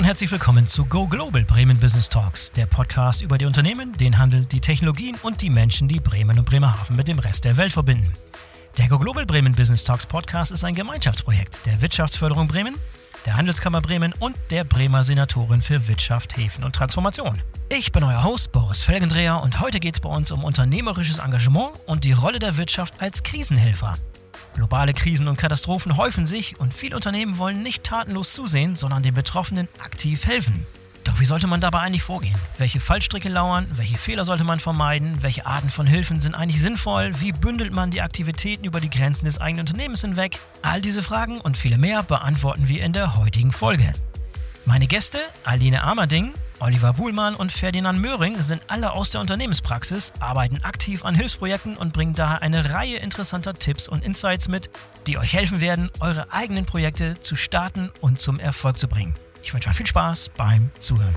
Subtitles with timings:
[0.00, 4.16] und herzlich willkommen zu Go Global Bremen Business Talks, der Podcast über die Unternehmen, den
[4.16, 7.70] Handel, die Technologien und die Menschen, die Bremen und Bremerhaven mit dem Rest der Welt
[7.70, 8.10] verbinden.
[8.78, 12.76] Der Go Global Bremen Business Talks Podcast ist ein Gemeinschaftsprojekt der Wirtschaftsförderung Bremen,
[13.26, 17.38] der Handelskammer Bremen und der Bremer Senatorin für Wirtschaft, Häfen und Transformation.
[17.68, 21.72] Ich bin euer Host Boris Felgendreher und heute geht es bei uns um unternehmerisches Engagement
[21.84, 23.98] und die Rolle der Wirtschaft als Krisenhelfer.
[24.54, 29.14] Globale Krisen und Katastrophen häufen sich und viele Unternehmen wollen nicht tatenlos zusehen, sondern den
[29.14, 30.66] Betroffenen aktiv helfen.
[31.04, 32.34] Doch wie sollte man dabei eigentlich vorgehen?
[32.58, 33.66] Welche Fallstricke lauern?
[33.72, 35.22] Welche Fehler sollte man vermeiden?
[35.22, 37.12] Welche Arten von Hilfen sind eigentlich sinnvoll?
[37.20, 40.38] Wie bündelt man die Aktivitäten über die Grenzen des eigenen Unternehmens hinweg?
[40.62, 43.92] All diese Fragen und viele mehr beantworten wir in der heutigen Folge.
[44.66, 50.62] Meine Gäste, Aline Amerding, Oliver Buhlmann und Ferdinand Möhring sind alle aus der Unternehmenspraxis, arbeiten
[50.62, 54.68] aktiv an Hilfsprojekten und bringen daher eine Reihe interessanter Tipps und Insights mit,
[55.06, 59.16] die euch helfen werden, eure eigenen Projekte zu starten und zum Erfolg zu bringen.
[59.42, 61.14] Ich wünsche euch viel Spaß beim Zuhören.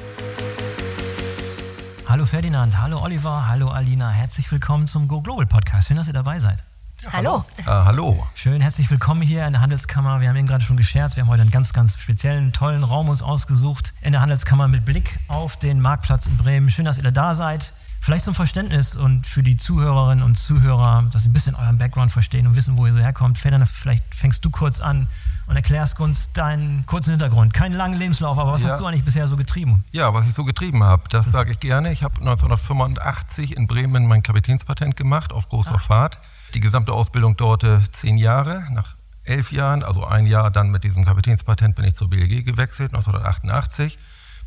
[2.07, 5.89] Hallo Ferdinand, hallo Oliver, hallo Alina, herzlich willkommen zum Go Global Podcast.
[5.89, 6.63] Schön, dass ihr dabei seid.
[7.03, 7.43] Ja, hallo.
[7.57, 8.27] Äh, hallo.
[8.33, 10.21] Schön, herzlich willkommen hier in der Handelskammer.
[10.21, 13.09] Wir haben eben gerade schon gescherzt, wir haben heute einen ganz, ganz speziellen, tollen Raum
[13.09, 16.69] uns ausgesucht in der Handelskammer mit Blick auf den Marktplatz in Bremen.
[16.69, 17.73] Schön, dass ihr da seid.
[17.99, 22.13] Vielleicht zum Verständnis und für die Zuhörerinnen und Zuhörer, dass sie ein bisschen euren Background
[22.13, 23.37] verstehen und wissen, wo ihr so herkommt.
[23.37, 25.07] Ferdinand, vielleicht fängst du kurz an
[25.47, 27.53] und erklärst uns deinen kurzen Hintergrund.
[27.53, 28.69] Keinen langen Lebenslauf, aber was ja.
[28.69, 29.83] hast du eigentlich bisher so getrieben?
[29.91, 31.91] Ja, was ich so getrieben habe, das sage ich gerne.
[31.91, 35.81] Ich habe 1985 in Bremen mein Kapitänspatent gemacht auf großer Ach.
[35.81, 36.19] Fahrt
[36.53, 38.63] die gesamte Ausbildung dauerte zehn Jahre.
[38.71, 42.93] Nach elf Jahren, also ein Jahr dann mit diesem Kapitänspatent, bin ich zur BLG gewechselt,
[42.93, 43.97] 1988.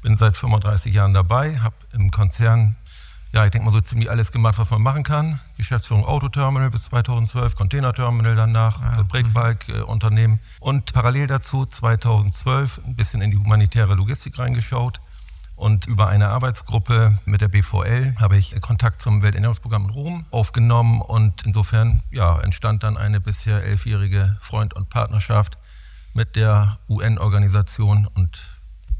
[0.02, 2.76] Bin seit 35 Jahren dabei, habe im Konzern,
[3.32, 5.40] ja, ich denke mal so ziemlich alles gemacht, was man machen kann.
[5.56, 9.02] Geschäftsführung Autoterminal bis 2012, Containerterminal danach, ja.
[9.02, 10.36] Breakbike-Unternehmen.
[10.36, 15.00] Äh, Und parallel dazu 2012 ein bisschen in die humanitäre Logistik reingeschaut
[15.56, 21.00] und über eine Arbeitsgruppe mit der BVL habe ich Kontakt zum Welternährungsprogramm in Rom aufgenommen
[21.00, 25.58] und insofern ja, entstand dann eine bisher elfjährige Freund- und Partnerschaft
[26.12, 28.38] mit der UN-Organisation und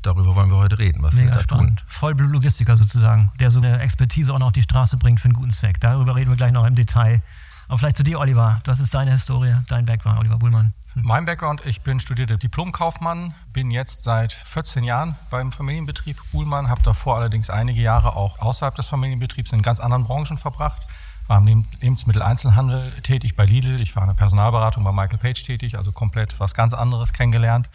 [0.06, 1.81] darüber wollen wir heute reden, was Mega wir da spannend.
[1.81, 1.89] tun.
[1.89, 5.53] Vollblut-Logistiker sozusagen, der so eine Expertise auch noch auf die Straße bringt für einen guten
[5.53, 5.81] Zweck.
[5.81, 7.22] Darüber reden wir gleich noch im Detail.
[7.69, 8.61] Aber vielleicht zu dir, Oliver.
[8.65, 10.72] Das ist deine Historie, dein Background, Oliver Buhlmann.
[10.95, 16.81] Mein Background, ich bin studierter Diplomkaufmann, bin jetzt seit 14 Jahren beim Familienbetrieb Buhlmann, habe
[16.83, 20.81] davor allerdings einige Jahre auch außerhalb des Familienbetriebs in ganz anderen Branchen verbracht.
[21.27, 25.77] War im Lebensmitteleinzelhandel tätig bei Lidl, ich war in der Personalberatung bei Michael Page tätig,
[25.77, 27.69] also komplett was ganz anderes kennengelernt.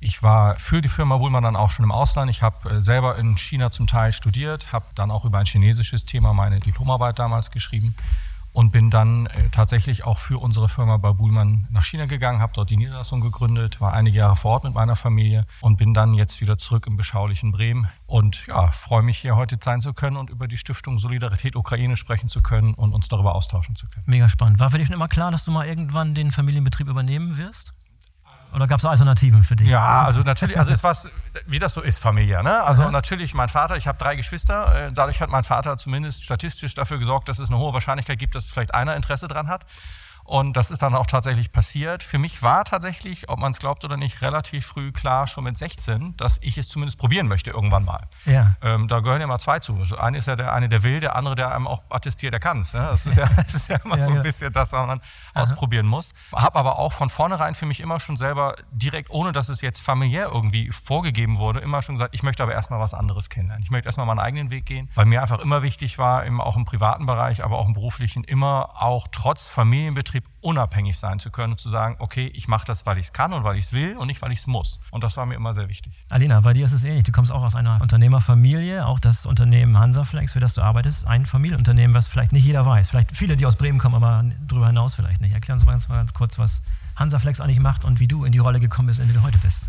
[0.00, 2.30] Ich war für die Firma Buhlmann dann auch schon im Ausland.
[2.30, 6.04] Ich habe äh, selber in China zum Teil studiert, habe dann auch über ein chinesisches
[6.04, 7.94] Thema meine Diplomarbeit damals geschrieben
[8.52, 12.52] und bin dann äh, tatsächlich auch für unsere Firma bei Buhlmann nach China gegangen, habe
[12.54, 16.14] dort die Niederlassung gegründet, war einige Jahre vor Ort mit meiner Familie und bin dann
[16.14, 20.16] jetzt wieder zurück im beschaulichen Bremen und ja, freue mich hier heute sein zu können
[20.16, 24.04] und über die Stiftung Solidarität Ukraine sprechen zu können und uns darüber austauschen zu können.
[24.06, 24.58] Mega spannend.
[24.58, 27.74] War für dich schon immer klar, dass du mal irgendwann den Familienbetrieb übernehmen wirst?
[28.54, 29.68] Oder gab es Alternativen für dich?
[29.68, 31.08] Ja, also natürlich, also ist was,
[31.46, 32.42] wie das so ist, Familie.
[32.42, 32.62] Ne?
[32.62, 32.90] Also Aha.
[32.90, 36.98] natürlich mein Vater, ich habe drei Geschwister, äh, dadurch hat mein Vater zumindest statistisch dafür
[36.98, 39.66] gesorgt, dass es eine hohe Wahrscheinlichkeit gibt, dass vielleicht einer Interesse dran hat.
[40.28, 42.02] Und das ist dann auch tatsächlich passiert.
[42.02, 45.56] Für mich war tatsächlich, ob man es glaubt oder nicht, relativ früh klar, schon mit
[45.56, 48.08] 16, dass ich es zumindest probieren möchte irgendwann mal.
[48.26, 48.54] Ja.
[48.60, 49.74] Ähm, da gehören ja mal zwei zu.
[49.76, 52.40] Also eine ist ja der eine, der will, der andere, der einem auch attestiert, der
[52.40, 52.74] kann es.
[52.74, 52.86] Ne?
[52.90, 55.42] Das, ist ja, das ist ja immer ja, so ein bisschen das, was man Aha.
[55.44, 56.12] ausprobieren muss.
[56.34, 59.80] Habe aber auch von vornherein für mich immer schon selber direkt, ohne dass es jetzt
[59.80, 63.64] familiär irgendwie vorgegeben wurde, immer schon gesagt, ich möchte aber erstmal was anderes kennenlernen.
[63.64, 66.58] Ich möchte erstmal meinen eigenen Weg gehen, weil mir einfach immer wichtig war, im, auch
[66.58, 71.30] im privaten Bereich, aber auch im beruflichen, immer auch trotz Familienbetrieb Betrieb unabhängig sein zu
[71.30, 73.66] können und zu sagen, okay, ich mache das, weil ich es kann und weil ich
[73.66, 74.78] es will und nicht, weil ich es muss.
[74.90, 75.92] Und das war mir immer sehr wichtig.
[76.08, 77.04] Alina, bei dir ist es ähnlich.
[77.04, 81.26] Du kommst auch aus einer Unternehmerfamilie, auch das Unternehmen Hansaflex, für das du arbeitest, ein
[81.26, 82.90] Familienunternehmen, was vielleicht nicht jeder weiß.
[82.90, 85.32] Vielleicht viele, die aus Bremen kommen, aber darüber hinaus vielleicht nicht.
[85.32, 86.62] Erklär uns mal ganz, mal ganz kurz, was
[86.96, 89.38] Hansaflex eigentlich macht und wie du in die Rolle gekommen bist, in der du heute
[89.38, 89.68] bist.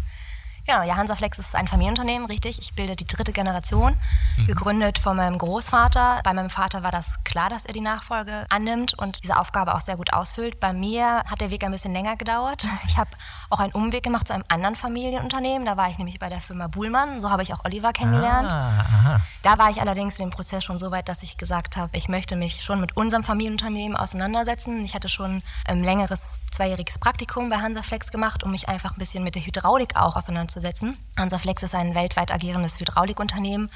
[0.69, 2.60] Genau, ja, Hansaflex ist ein Familienunternehmen, richtig.
[2.60, 3.98] Ich bilde die dritte Generation,
[4.38, 4.45] mhm.
[4.45, 6.21] gegründet von meinem Großvater.
[6.24, 9.81] Bei meinem Vater war das klar, dass er die Nachfolge annimmt und diese Aufgabe auch
[9.81, 10.60] sehr gut ausfüllt.
[10.60, 12.68] Bei mir hat der Weg ein bisschen länger gedauert.
[12.86, 13.10] Ich habe
[13.50, 15.66] auch einen Umweg gemacht zu einem anderen Familienunternehmen.
[15.66, 17.22] Da war ich nämlich bei der Firma Buhlmann.
[17.22, 18.51] So habe ich auch Oliver kennengelernt.
[18.51, 21.95] Ah, da war ich allerdings in dem Prozess schon so weit, dass ich gesagt habe,
[21.95, 24.83] ich möchte mich schon mit unserem Familienunternehmen auseinandersetzen.
[24.83, 29.24] Ich hatte schon ein längeres zweijähriges Praktikum bei Hansaflex gemacht, um mich einfach ein bisschen
[29.24, 30.97] mit der Hydraulik auch auseinanderzusetzen umzusetzen.
[31.17, 33.69] Hansaflex ist ein weltweit agierendes Hydraulikunternehmen,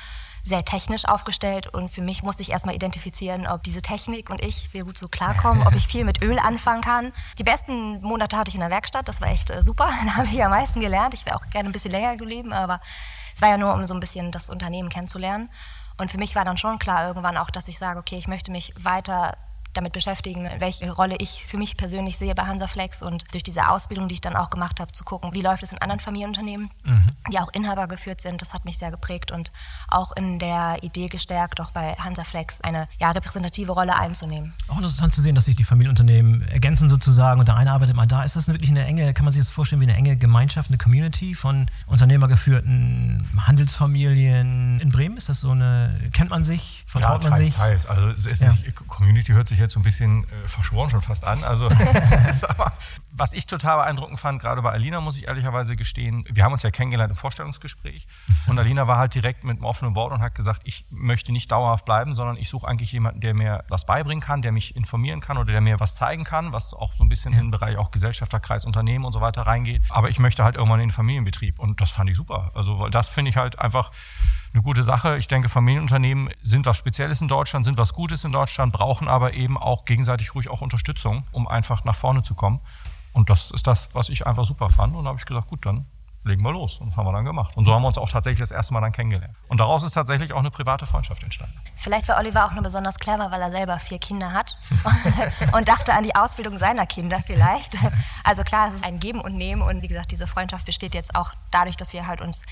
[0.43, 4.73] sehr technisch aufgestellt und für mich musste ich erstmal identifizieren, ob diese Technik und ich,
[4.73, 7.13] wir gut so klarkommen, ob ich viel mit Öl anfangen kann.
[7.39, 10.27] Die besten Monate hatte ich in der Werkstatt, das war echt äh, super, da habe
[10.27, 11.13] ich am meisten gelernt.
[11.13, 12.81] Ich wäre auch gerne ein bisschen länger geblieben, aber
[13.33, 15.49] es war ja nur, um so ein bisschen das Unternehmen kennenzulernen.
[15.97, 18.51] Und für mich war dann schon klar irgendwann auch, dass ich sage, okay, ich möchte
[18.51, 19.37] mich weiter
[19.73, 24.07] damit beschäftigen, welche Rolle ich für mich persönlich sehe bei Hansaflex und durch diese Ausbildung,
[24.07, 27.05] die ich dann auch gemacht habe, zu gucken, wie läuft es in anderen Familienunternehmen, mhm.
[27.31, 28.41] die auch Inhaber geführt sind.
[28.41, 29.51] Das hat mich sehr geprägt und
[29.87, 34.53] auch in der Idee gestärkt, auch bei Hansaflex eine ja, repräsentative Rolle einzunehmen.
[34.67, 38.07] Auch interessant zu sehen, dass sich die Familienunternehmen ergänzen sozusagen und der eine arbeitet mal
[38.07, 38.23] da.
[38.23, 40.77] Ist das wirklich eine enge, kann man sich das vorstellen, wie eine enge Gemeinschaft, eine
[40.77, 45.17] Community von unternehmergeführten Handelsfamilien in Bremen?
[45.17, 47.55] Ist das so eine, kennt man sich, vertraut ja, man sich?
[47.55, 47.85] Teils.
[47.85, 48.71] Also es ist, ja.
[48.87, 51.43] Community hört sich jetzt so ein bisschen äh, verschworen schon fast an.
[51.43, 51.69] Also,
[53.11, 56.63] was ich total beeindruckend fand, gerade bei Alina, muss ich ehrlicherweise gestehen, wir haben uns
[56.63, 58.07] ja kennengelernt im Vorstellungsgespräch
[58.47, 61.51] und Alina war halt direkt mit einem offenen Wort und hat gesagt, ich möchte nicht
[61.51, 65.21] dauerhaft bleiben, sondern ich suche eigentlich jemanden, der mir was beibringen kann, der mich informieren
[65.21, 67.39] kann oder der mir was zeigen kann, was auch so ein bisschen ja.
[67.39, 69.81] in den Bereich auch Gesellschafterkreis, Unternehmen und so weiter reingeht.
[69.89, 72.51] Aber ich möchte halt irgendwann in den Familienbetrieb und das fand ich super.
[72.53, 73.91] Also, weil das finde ich halt einfach
[74.53, 75.17] eine gute Sache.
[75.17, 79.33] Ich denke, Familienunternehmen sind was Spezielles in Deutschland, sind was Gutes in Deutschland, brauchen aber
[79.33, 82.59] eben auch gegenseitig ruhig auch Unterstützung, um einfach nach vorne zu kommen.
[83.13, 84.95] Und das ist das, was ich einfach super fand.
[84.95, 85.85] Und da habe ich gesagt, gut, dann
[86.23, 86.77] legen wir los.
[86.77, 87.55] Und das haben wir dann gemacht.
[87.55, 89.35] Und so haben wir uns auch tatsächlich das erste Mal dann kennengelernt.
[89.47, 91.53] Und daraus ist tatsächlich auch eine private Freundschaft entstanden.
[91.75, 94.55] Vielleicht war Oliver auch nur besonders clever, weil er selber vier Kinder hat
[95.53, 97.77] und dachte an die Ausbildung seiner Kinder vielleicht.
[98.23, 99.61] Also klar, es ist ein Geben und Nehmen.
[99.61, 102.43] Und wie gesagt, diese Freundschaft besteht jetzt auch dadurch, dass wir halt uns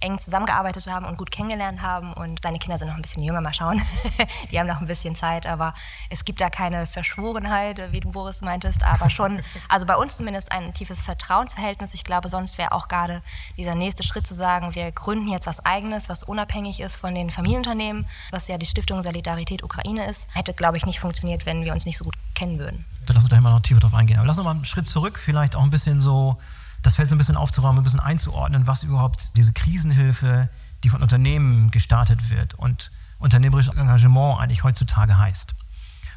[0.00, 2.12] eng zusammengearbeitet haben und gut kennengelernt haben.
[2.12, 3.80] Und seine Kinder sind noch ein bisschen jünger, mal schauen.
[4.50, 5.74] Die haben noch ein bisschen Zeit, aber
[6.08, 10.50] es gibt da keine Verschworenheit, wie du Boris meintest, aber schon, also bei uns zumindest
[10.52, 11.94] ein tiefes Vertrauensverhältnis.
[11.94, 13.19] Ich glaube, sonst wäre auch gerade
[13.56, 17.30] dieser nächste Schritt zu sagen, wir gründen jetzt was Eigenes, was unabhängig ist von den
[17.30, 21.72] Familienunternehmen, was ja die Stiftung Solidarität Ukraine ist, hätte, glaube ich, nicht funktioniert, wenn wir
[21.72, 22.84] uns nicht so gut kennen würden.
[23.06, 24.18] Da lass uns gleich mal noch tiefer drauf eingehen.
[24.18, 26.38] Aber lass uns mal einen Schritt zurück, vielleicht auch ein bisschen so
[26.82, 30.48] das Feld so ein bisschen aufzuräumen, ein bisschen einzuordnen, was überhaupt diese Krisenhilfe,
[30.82, 35.54] die von Unternehmen gestartet wird und unternehmerisches Engagement eigentlich heutzutage heißt.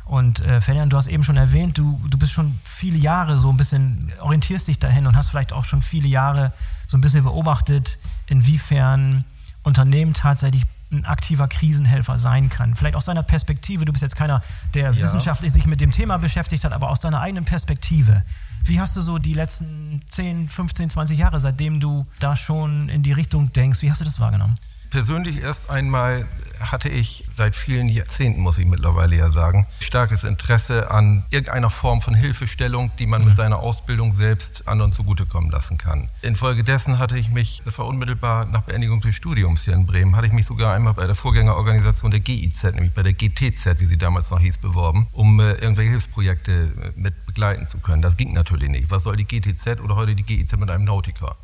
[0.06, 3.50] Und äh, Ferdinand, du hast eben schon erwähnt, du, du bist schon viele Jahre so
[3.50, 6.52] ein bisschen, orientierst dich dahin und hast vielleicht auch schon viele Jahre
[6.94, 7.98] so ein bisschen beobachtet,
[8.28, 9.26] inwiefern
[9.64, 12.76] Unternehmen tatsächlich ein aktiver Krisenhelfer sein kann.
[12.76, 14.44] Vielleicht aus deiner Perspektive, du bist jetzt keiner,
[14.76, 15.02] der ja.
[15.02, 18.22] wissenschaftlich sich mit dem Thema beschäftigt hat, aber aus deiner eigenen Perspektive.
[18.64, 23.02] Wie hast du so die letzten 10, 15, 20 Jahre, seitdem du da schon in
[23.02, 24.60] die Richtung denkst, wie hast du das wahrgenommen?
[24.94, 26.28] Persönlich erst einmal
[26.60, 32.00] hatte ich seit vielen Jahrzehnten, muss ich mittlerweile ja sagen, starkes Interesse an irgendeiner Form
[32.00, 33.30] von Hilfestellung, die man mhm.
[33.30, 36.10] mit seiner Ausbildung selbst anderen zugutekommen lassen kann.
[36.22, 40.28] Infolgedessen hatte ich mich, das war unmittelbar nach Beendigung des Studiums hier in Bremen, hatte
[40.28, 43.98] ich mich sogar einmal bei der Vorgängerorganisation der GIZ, nämlich bei der GTZ, wie sie
[43.98, 46.52] damals noch hieß, beworben, um äh, irgendwelche Hilfsprojekte
[46.96, 48.04] äh, mit begleiten zu können.
[48.04, 48.92] Das ging natürlich nicht.
[48.92, 51.36] Was soll die GTZ oder heute die GIZ mit einem Nautiker?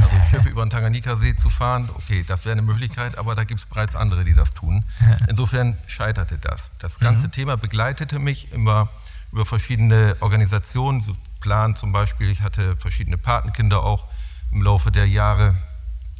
[0.00, 3.60] Also Schiffe über den Tanganjika-See zu fahren, okay, das wäre eine Möglichkeit, aber da gibt
[3.60, 4.84] es bereits andere, die das tun.
[5.28, 6.70] Insofern scheiterte das.
[6.78, 7.32] Das ganze mhm.
[7.32, 8.88] Thema begleitete mich immer
[9.32, 14.06] über verschiedene Organisationen, so Plan zum Beispiel, ich hatte verschiedene Patenkinder auch
[14.50, 15.54] im Laufe der Jahre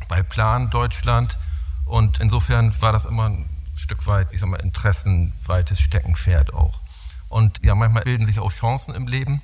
[0.09, 1.39] bei Plan Deutschland
[1.85, 6.81] und insofern war das immer ein Stück weit, ich sag mal, interessenweites Steckenpferd auch.
[7.29, 9.41] Und ja, manchmal bilden sich auch Chancen im Leben,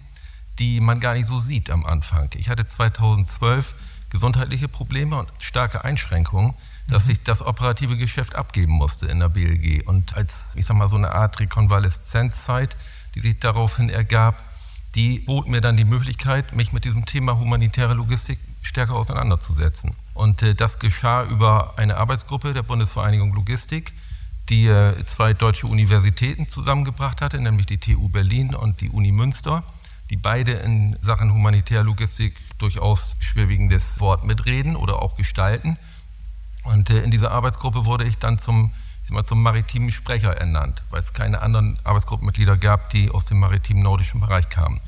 [0.59, 2.31] die man gar nicht so sieht am Anfang.
[2.35, 3.75] Ich hatte 2012
[4.15, 6.55] gesundheitliche Probleme und starke Einschränkungen,
[6.87, 7.13] dass mhm.
[7.13, 9.85] ich das operative Geschäft abgeben musste in der BLG.
[9.89, 12.77] Und als, ich sag mal, so eine Art Rekonvaleszenzzeit,
[13.17, 14.45] die sich daraufhin ergab,
[14.95, 19.97] die bot mir dann die Möglichkeit, mich mit diesem Thema humanitäre Logistik stärker auseinanderzusetzen.
[20.13, 23.95] Und äh, das geschah über eine Arbeitsgruppe der Bundesvereinigung Logistik,
[24.49, 29.65] die äh, zwei deutsche Universitäten zusammengebracht hatte, nämlich die TU Berlin und die Uni Münster
[30.11, 35.79] die beide in Sachen Humanitärlogistik durchaus schwerwiegendes Wort mitreden oder auch gestalten.
[36.65, 38.73] Und äh, in dieser Arbeitsgruppe wurde ich dann zum,
[39.05, 43.39] ich mal, zum maritimen Sprecher ernannt, weil es keine anderen Arbeitsgruppenmitglieder gab, die aus dem
[43.39, 44.81] maritimen nordischen Bereich kamen.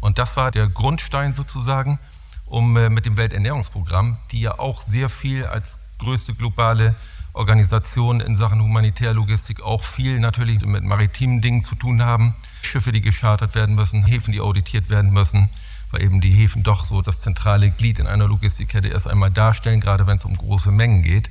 [0.00, 1.98] Und das war der Grundstein sozusagen,
[2.46, 6.94] um äh, mit dem Welternährungsprogramm, die ja auch sehr viel als größte globale
[7.38, 13.00] Organisation in Sachen Humanitärlogistik auch viel natürlich mit maritimen Dingen zu tun haben, Schiffe, die
[13.00, 15.48] geschartert werden müssen, Häfen, die auditiert werden müssen,
[15.90, 19.80] weil eben die Häfen doch so das zentrale Glied in einer Logistikkette erst einmal darstellen,
[19.80, 21.30] gerade wenn es um große Mengen geht.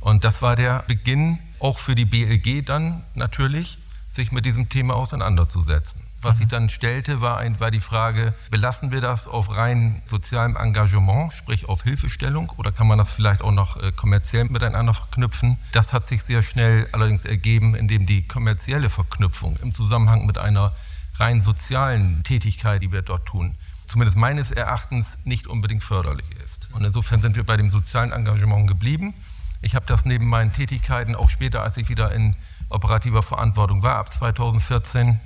[0.00, 3.78] Und das war der Beginn auch für die BLG dann natürlich,
[4.08, 6.07] sich mit diesem Thema auseinanderzusetzen.
[6.20, 10.56] Was sich dann stellte, war, ein, war die Frage, belassen wir das auf rein sozialem
[10.56, 15.58] Engagement, sprich auf Hilfestellung, oder kann man das vielleicht auch noch äh, kommerziell miteinander verknüpfen?
[15.72, 20.72] Das hat sich sehr schnell allerdings ergeben, indem die kommerzielle Verknüpfung im Zusammenhang mit einer
[21.20, 23.54] rein sozialen Tätigkeit, die wir dort tun,
[23.86, 26.68] zumindest meines Erachtens nicht unbedingt förderlich ist.
[26.72, 29.14] Und insofern sind wir bei dem sozialen Engagement geblieben
[29.60, 32.36] Ich habe das neben meinen Tätigkeiten auch später, als ich wieder in
[32.70, 35.20] operativer Verantwortung war, ab 2014,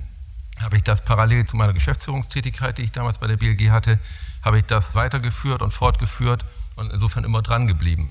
[0.61, 3.99] habe ich das parallel zu meiner Geschäftsführungstätigkeit, die ich damals bei der BLG hatte,
[4.43, 6.45] habe ich das weitergeführt und fortgeführt
[6.75, 8.09] und insofern immer dran geblieben.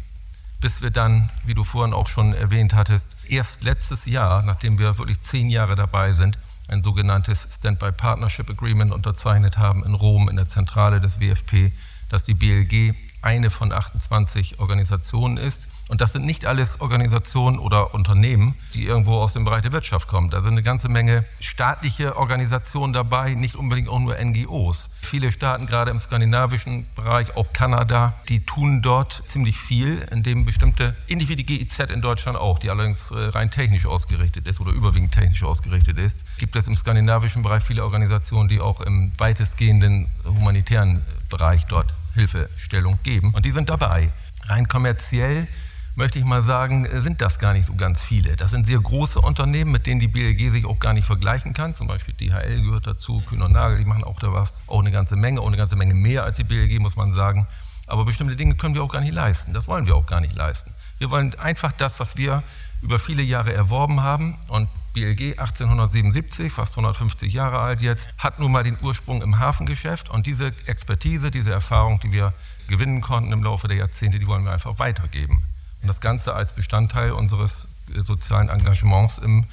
[0.60, 4.98] Bis wir dann, wie du vorhin auch schon erwähnt hattest, erst letztes Jahr, nachdem wir
[4.98, 10.36] wirklich zehn Jahre dabei sind, ein sogenanntes Standby Partnership Agreement unterzeichnet haben in Rom in
[10.36, 11.72] der Zentrale des WFP,
[12.08, 15.66] dass die BLG eine von 28 Organisationen ist.
[15.92, 20.08] Und das sind nicht alles Organisationen oder Unternehmen, die irgendwo aus dem Bereich der Wirtschaft
[20.08, 20.30] kommen.
[20.30, 24.88] Da sind eine ganze Menge staatliche Organisationen dabei, nicht unbedingt auch nur NGOs.
[25.02, 30.96] Viele Staaten, gerade im skandinavischen Bereich, auch Kanada, die tun dort ziemlich viel, indem bestimmte,
[31.08, 34.72] ähnlich wie die GIZ in Deutschland auch, die allerdings äh, rein technisch ausgerichtet ist oder
[34.72, 40.06] überwiegend technisch ausgerichtet ist, gibt es im skandinavischen Bereich viele Organisationen, die auch im weitestgehenden
[40.24, 43.34] humanitären Bereich dort Hilfestellung geben.
[43.34, 44.10] Und die sind dabei.
[44.46, 45.48] Rein kommerziell
[45.94, 48.36] möchte ich mal sagen, sind das gar nicht so ganz viele.
[48.36, 51.74] Das sind sehr große Unternehmen, mit denen die BLG sich auch gar nicht vergleichen kann.
[51.74, 54.62] Zum Beispiel DHL gehört dazu, Kühn und Nagel, die machen auch da was.
[54.66, 57.46] Auch eine ganze Menge, auch eine ganze Menge mehr als die BLG, muss man sagen.
[57.86, 59.52] Aber bestimmte Dinge können wir auch gar nicht leisten.
[59.52, 60.72] Das wollen wir auch gar nicht leisten.
[60.98, 62.42] Wir wollen einfach das, was wir
[62.80, 68.52] über viele Jahre erworben haben und BLG 1877, fast 150 Jahre alt jetzt, hat nun
[68.52, 72.34] mal den Ursprung im Hafengeschäft und diese Expertise, diese Erfahrung, die wir
[72.68, 75.42] gewinnen konnten im Laufe der Jahrzehnte, die wollen wir einfach weitergeben.
[75.82, 79.44] Und das Ganze als Bestandteil unseres äh, sozialen Engagements im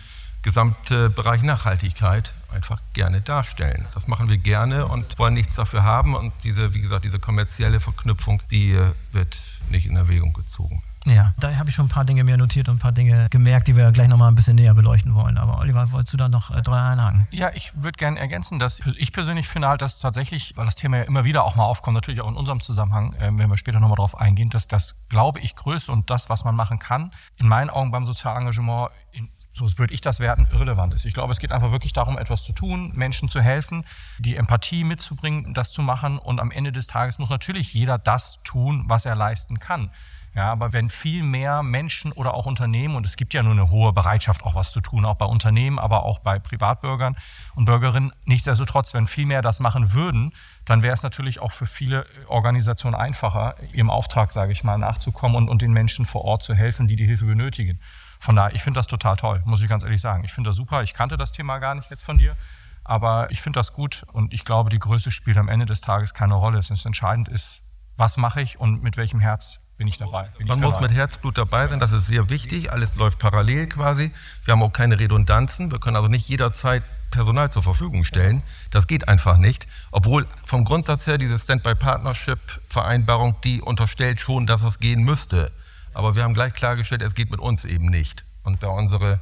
[0.41, 3.87] gesamten Bereich Nachhaltigkeit einfach gerne darstellen.
[3.93, 7.79] Das machen wir gerne und wollen nichts dafür haben und diese, wie gesagt, diese kommerzielle
[7.79, 9.37] Verknüpfung, die äh, wird
[9.69, 10.81] nicht in Erwägung gezogen.
[11.05, 13.67] Ja, da habe ich schon ein paar Dinge mehr notiert und ein paar Dinge gemerkt,
[13.67, 15.37] die wir gleich nochmal ein bisschen näher beleuchten wollen.
[15.37, 17.27] Aber Oliver, wolltest du da noch äh, drei einhaken?
[17.31, 20.97] Ja, ich würde gerne ergänzen, dass ich persönlich finde halt, dass tatsächlich, weil das Thema
[20.97, 23.79] ja immer wieder auch mal aufkommt, natürlich auch in unserem Zusammenhang, äh, wenn wir später
[23.79, 27.47] nochmal drauf eingehen, dass das, glaube ich, Größe und das, was man machen kann, in
[27.47, 29.29] meinen Augen beim Sozialengagement in
[29.59, 31.05] so würde ich das werten, irrelevant ist.
[31.05, 33.83] Ich glaube, es geht einfach wirklich darum, etwas zu tun, Menschen zu helfen,
[34.17, 36.17] die Empathie mitzubringen, das zu machen.
[36.17, 39.91] Und am Ende des Tages muss natürlich jeder das tun, was er leisten kann.
[40.39, 43.69] Ja, aber wenn viel mehr Menschen oder auch Unternehmen, und es gibt ja nur eine
[43.69, 47.17] hohe Bereitschaft, auch was zu tun, auch bei Unternehmen, aber auch bei Privatbürgern
[47.55, 50.31] und Bürgerinnen, nichtsdestotrotz, wenn viel mehr das machen würden,
[50.63, 55.35] dann wäre es natürlich auch für viele Organisationen einfacher, ihrem Auftrag, sage ich mal, nachzukommen
[55.35, 57.77] und, und den Menschen vor Ort zu helfen, die die Hilfe benötigen.
[58.17, 60.23] Von daher, ich finde das total toll, muss ich ganz ehrlich sagen.
[60.23, 60.83] Ich finde das super.
[60.83, 62.37] Ich kannte das Thema gar nicht jetzt von dir.
[62.85, 66.13] Aber ich finde das gut und ich glaube, die Größe spielt am Ende des Tages
[66.13, 66.59] keine Rolle.
[66.59, 67.61] Es ist entscheidend ist,
[67.97, 70.29] was mache ich und mit welchem Herz bin ich dabei.
[70.37, 72.71] Bin Man ich muss mit Herzblut dabei sein, das ist sehr wichtig.
[72.71, 74.11] Alles läuft parallel quasi.
[74.43, 75.71] Wir haben auch keine Redundanzen.
[75.71, 78.43] Wir können also nicht jederzeit Personal zur Verfügung stellen.
[78.71, 79.67] Das geht einfach nicht.
[79.91, 85.49] Obwohl vom Grundsatz her diese Standby-Partnership-Vereinbarung, die unterstellt schon, dass das gehen müsste.
[85.93, 88.25] Aber wir haben gleich klargestellt, es geht mit uns eben nicht.
[88.43, 89.21] Und da unsere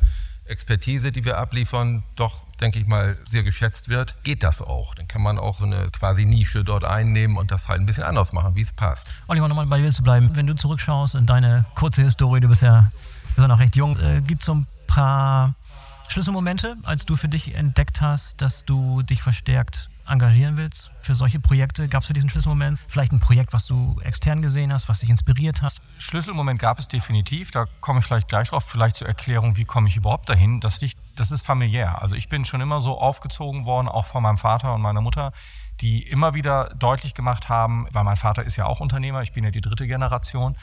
[0.49, 4.95] Expertise, die wir abliefern, doch, denke ich mal, sehr geschätzt wird, geht das auch.
[4.95, 8.03] Dann kann man auch so eine quasi Nische dort einnehmen und das halt ein bisschen
[8.03, 9.09] anders machen, wie es passt.
[9.27, 10.35] Oliver, nochmal bei dir zu bleiben.
[10.35, 12.91] Wenn du zurückschaust in deine kurze Historie, du bist ja,
[13.23, 15.55] bist ja noch recht jung, äh, gibt es so ein paar
[16.07, 21.39] Schlüsselmomente, als du für dich entdeckt hast, dass du dich verstärkt engagieren willst für solche
[21.39, 21.87] Projekte?
[21.87, 25.09] Gab es für diesen Schlüsselmoment vielleicht ein Projekt, was du extern gesehen hast, was dich
[25.09, 25.81] inspiriert hast?
[25.97, 27.51] Schlüsselmoment gab es definitiv.
[27.51, 28.65] Da komme ich vielleicht gleich drauf.
[28.65, 30.59] Vielleicht zur Erklärung, wie komme ich überhaupt dahin.
[30.59, 32.01] Das, liegt, das ist familiär.
[32.01, 35.31] Also ich bin schon immer so aufgezogen worden, auch von meinem Vater und meiner Mutter,
[35.81, 39.43] die immer wieder deutlich gemacht haben, weil mein Vater ist ja auch Unternehmer, ich bin
[39.43, 40.55] ja die dritte Generation.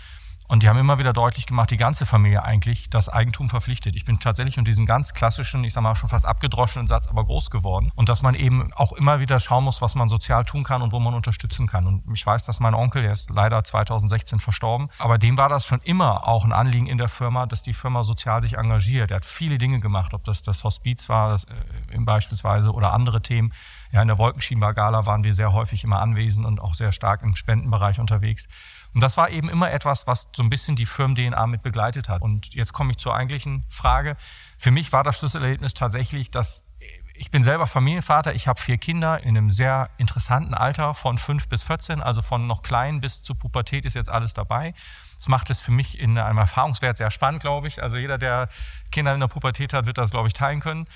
[0.47, 3.97] Und die haben immer wieder deutlich gemacht, die ganze Familie eigentlich, das Eigentum verpflichtet.
[3.97, 7.25] Ich bin tatsächlich in diesem ganz klassischen, ich sag mal schon fast abgedroschenen Satz, aber
[7.25, 7.91] groß geworden.
[7.95, 10.93] Und dass man eben auch immer wieder schauen muss, was man sozial tun kann und
[10.93, 11.87] wo man unterstützen kann.
[11.87, 15.67] Und ich weiß, dass mein Onkel, der ist leider 2016 verstorben, aber dem war das
[15.67, 19.11] schon immer auch ein Anliegen in der Firma, dass die Firma sozial sich engagiert.
[19.11, 23.23] Er hat viele Dinge gemacht, ob das das Hospiz war das, äh, beispielsweise oder andere
[23.23, 23.53] Themen.
[23.93, 27.35] Ja, in der Wolkenschieber-Gala waren wir sehr häufig immer anwesend und auch sehr stark im
[27.35, 28.49] Spendenbereich unterwegs.
[28.95, 32.23] Und das war eben immer etwas, was so ein bisschen die Firmen-DNA mit begleitet hat.
[32.23, 34.17] Und jetzt komme ich zur eigentlichen Frage.
[34.57, 36.65] Für mich war das Schlüsselerlebnis tatsächlich, dass
[37.17, 41.49] ich bin selber Familienvater, ich habe vier Kinder in einem sehr interessanten Alter von fünf
[41.49, 44.75] bis 14, also von noch klein bis zu Pubertät ist jetzt alles dabei.
[45.17, 47.83] Das macht es für mich in einem Erfahrungswert sehr spannend, glaube ich.
[47.83, 48.49] Also jeder, der
[48.91, 50.87] Kinder in der Pubertät hat, wird das, glaube ich, teilen können.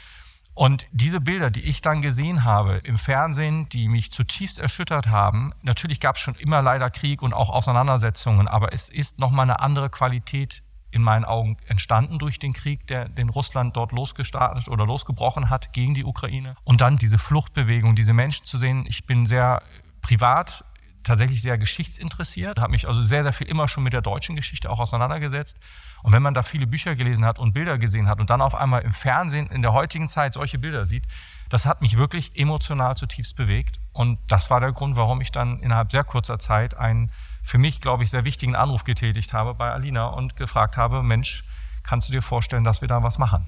[0.59, 5.53] Und diese Bilder, die ich dann gesehen habe im Fernsehen, die mich zutiefst erschüttert haben,
[5.62, 9.61] natürlich gab es schon immer leider Krieg und auch Auseinandersetzungen, aber es ist nochmal eine
[9.61, 14.85] andere Qualität in meinen Augen entstanden durch den Krieg, der den Russland dort losgestartet oder
[14.85, 16.57] losgebrochen hat gegen die Ukraine.
[16.65, 18.85] Und dann diese Fluchtbewegung, diese Menschen zu sehen.
[18.88, 19.62] Ich bin sehr
[20.03, 20.65] privat
[21.09, 24.71] tatsächlich sehr geschichtsinteressiert, habe mich also sehr, sehr viel immer schon mit der deutschen Geschichte
[24.71, 25.59] auch auseinandergesetzt.
[26.03, 28.55] Und wenn man da viele Bücher gelesen hat und Bilder gesehen hat und dann auf
[28.55, 31.05] einmal im Fernsehen in der heutigen Zeit solche Bilder sieht,
[31.49, 33.81] das hat mich wirklich emotional zutiefst bewegt.
[33.93, 37.11] Und das war der Grund, warum ich dann innerhalb sehr kurzer Zeit einen
[37.43, 41.45] für mich, glaube ich, sehr wichtigen Anruf getätigt habe bei Alina und gefragt habe, Mensch,
[41.83, 43.47] kannst du dir vorstellen, dass wir da was machen?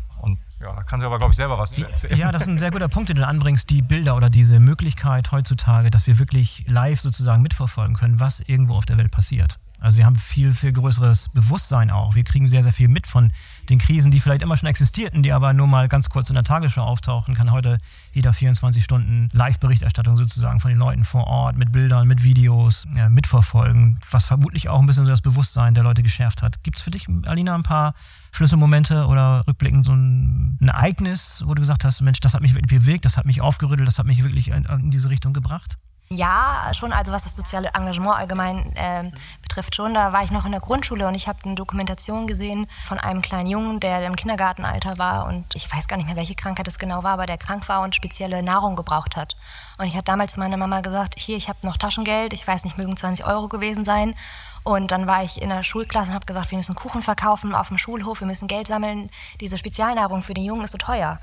[0.61, 2.19] Ja, da kann sie aber, glaube ich, selber was zu erzählen.
[2.19, 5.33] Ja, das ist ein sehr guter Punkt, den du anbringst, die Bilder oder diese Möglichkeit
[5.33, 9.59] heutzutage, dass wir wirklich live sozusagen mitverfolgen können, was irgendwo auf der Welt passiert.
[9.79, 12.15] Also wir haben viel, viel größeres Bewusstsein auch.
[12.15, 13.33] Wir kriegen sehr, sehr viel mit von
[13.69, 16.45] den Krisen, die vielleicht immer schon existierten, die aber nur mal ganz kurz in der
[16.45, 17.35] Tagesschau auftauchen.
[17.35, 17.79] Kann heute
[18.13, 23.09] jeder 24 Stunden Live-Berichterstattung sozusagen von den Leuten vor Ort mit Bildern, mit Videos ja,
[23.09, 26.63] mitverfolgen, was vermutlich auch ein bisschen so das Bewusstsein der Leute geschärft hat.
[26.63, 27.95] Gibt es für dich, Alina, ein paar
[28.33, 32.55] Schlüsselmomente oder rückblickend so ein, ein, Ereignis, wo du gesagt hast, Mensch, das hat mich
[32.55, 35.77] wirklich bewegt, das hat mich aufgerüttelt, das hat mich wirklich in, in diese Richtung gebracht?
[36.13, 39.13] Ja, schon, also was das soziale Engagement allgemein äh,
[39.43, 39.95] betrifft schon.
[39.95, 43.23] Da war ich noch in der Grundschule und ich habe eine Dokumentation gesehen von einem
[43.23, 46.81] kleinen Jungen, der im Kindergartenalter war und ich weiß gar nicht mehr, welche Krankheit es
[46.81, 49.37] genau war, aber der krank war und spezielle Nahrung gebraucht hat.
[49.79, 52.65] Und ich habe damals zu meiner Mama gesagt, hier, ich habe noch Taschengeld, ich weiß
[52.65, 54.17] nicht, mögen 20 Euro gewesen sein.
[54.65, 57.69] Und dann war ich in der Schulklasse und habe gesagt, wir müssen Kuchen verkaufen auf
[57.69, 59.11] dem Schulhof, wir müssen Geld sammeln.
[59.41, 61.21] Diese Spezialnahrung für den Jungen ist so teuer.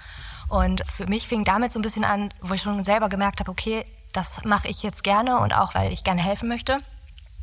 [0.48, 3.51] Und für mich fing damit so ein bisschen an, wo ich schon selber gemerkt habe,
[3.51, 3.86] okay,
[4.17, 6.79] das mache ich jetzt gerne und auch, weil ich gerne helfen möchte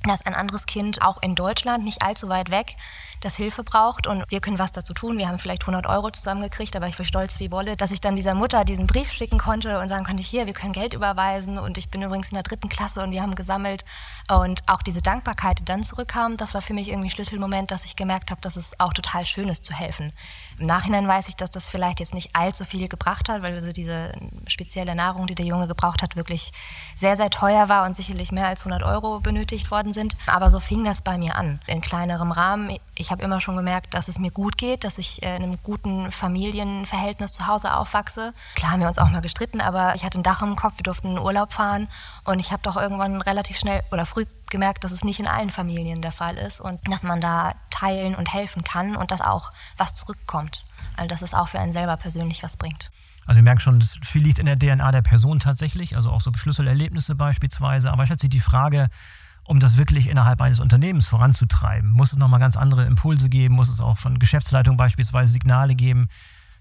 [0.08, 2.76] dass ein anderes Kind auch in Deutschland, nicht allzu weit weg,
[3.20, 5.16] das Hilfe braucht und wir können was dazu tun.
[5.16, 8.16] Wir haben vielleicht 100 Euro zusammengekriegt, aber ich war stolz wie Wolle, dass ich dann
[8.16, 11.78] dieser Mutter diesen Brief schicken konnte und sagen konnte, hier, wir können Geld überweisen und
[11.78, 13.84] ich bin übrigens in der dritten Klasse und wir haben gesammelt
[14.30, 17.84] und auch diese Dankbarkeit, die dann zurückkam, das war für mich irgendwie ein Schlüsselmoment, dass
[17.84, 20.12] ich gemerkt habe, dass es auch total schön ist zu helfen.
[20.58, 23.72] Im Nachhinein weiß ich, dass das vielleicht jetzt nicht allzu viel gebracht hat, weil also
[23.72, 24.12] diese
[24.46, 26.52] spezielle Nahrung, die der Junge gebraucht hat, wirklich
[26.96, 30.16] sehr, sehr teuer war und sicherlich mehr als 100 Euro benötigt worden sind.
[30.26, 32.76] Aber so fing das bei mir an, in kleinerem Rahmen.
[32.96, 36.12] Ich habe immer schon gemerkt, dass es mir gut geht, dass ich in einem guten
[36.12, 38.32] Familienverhältnis zu Hause aufwachse.
[38.54, 40.84] Klar haben wir uns auch mal gestritten, aber ich hatte ein Dach im Kopf, wir
[40.84, 41.88] durften in den Urlaub fahren
[42.24, 45.50] und ich habe doch irgendwann relativ schnell oder früh gemerkt, dass es nicht in allen
[45.50, 49.52] Familien der Fall ist und dass man da teilen und helfen kann und dass auch
[49.76, 50.64] was zurückkommt.
[50.96, 52.90] Also dass es auch für einen selber persönlich was bringt.
[53.26, 56.20] Also wir merken schon, das viel liegt in der DNA der Person tatsächlich, also auch
[56.20, 57.90] so Schlüsselerlebnisse beispielsweise.
[57.90, 58.90] Aber ich hatte die Frage,
[59.44, 63.68] um das wirklich innerhalb eines Unternehmens voranzutreiben, muss es nochmal ganz andere Impulse geben, muss
[63.68, 66.08] es auch von Geschäftsleitung beispielsweise Signale geben,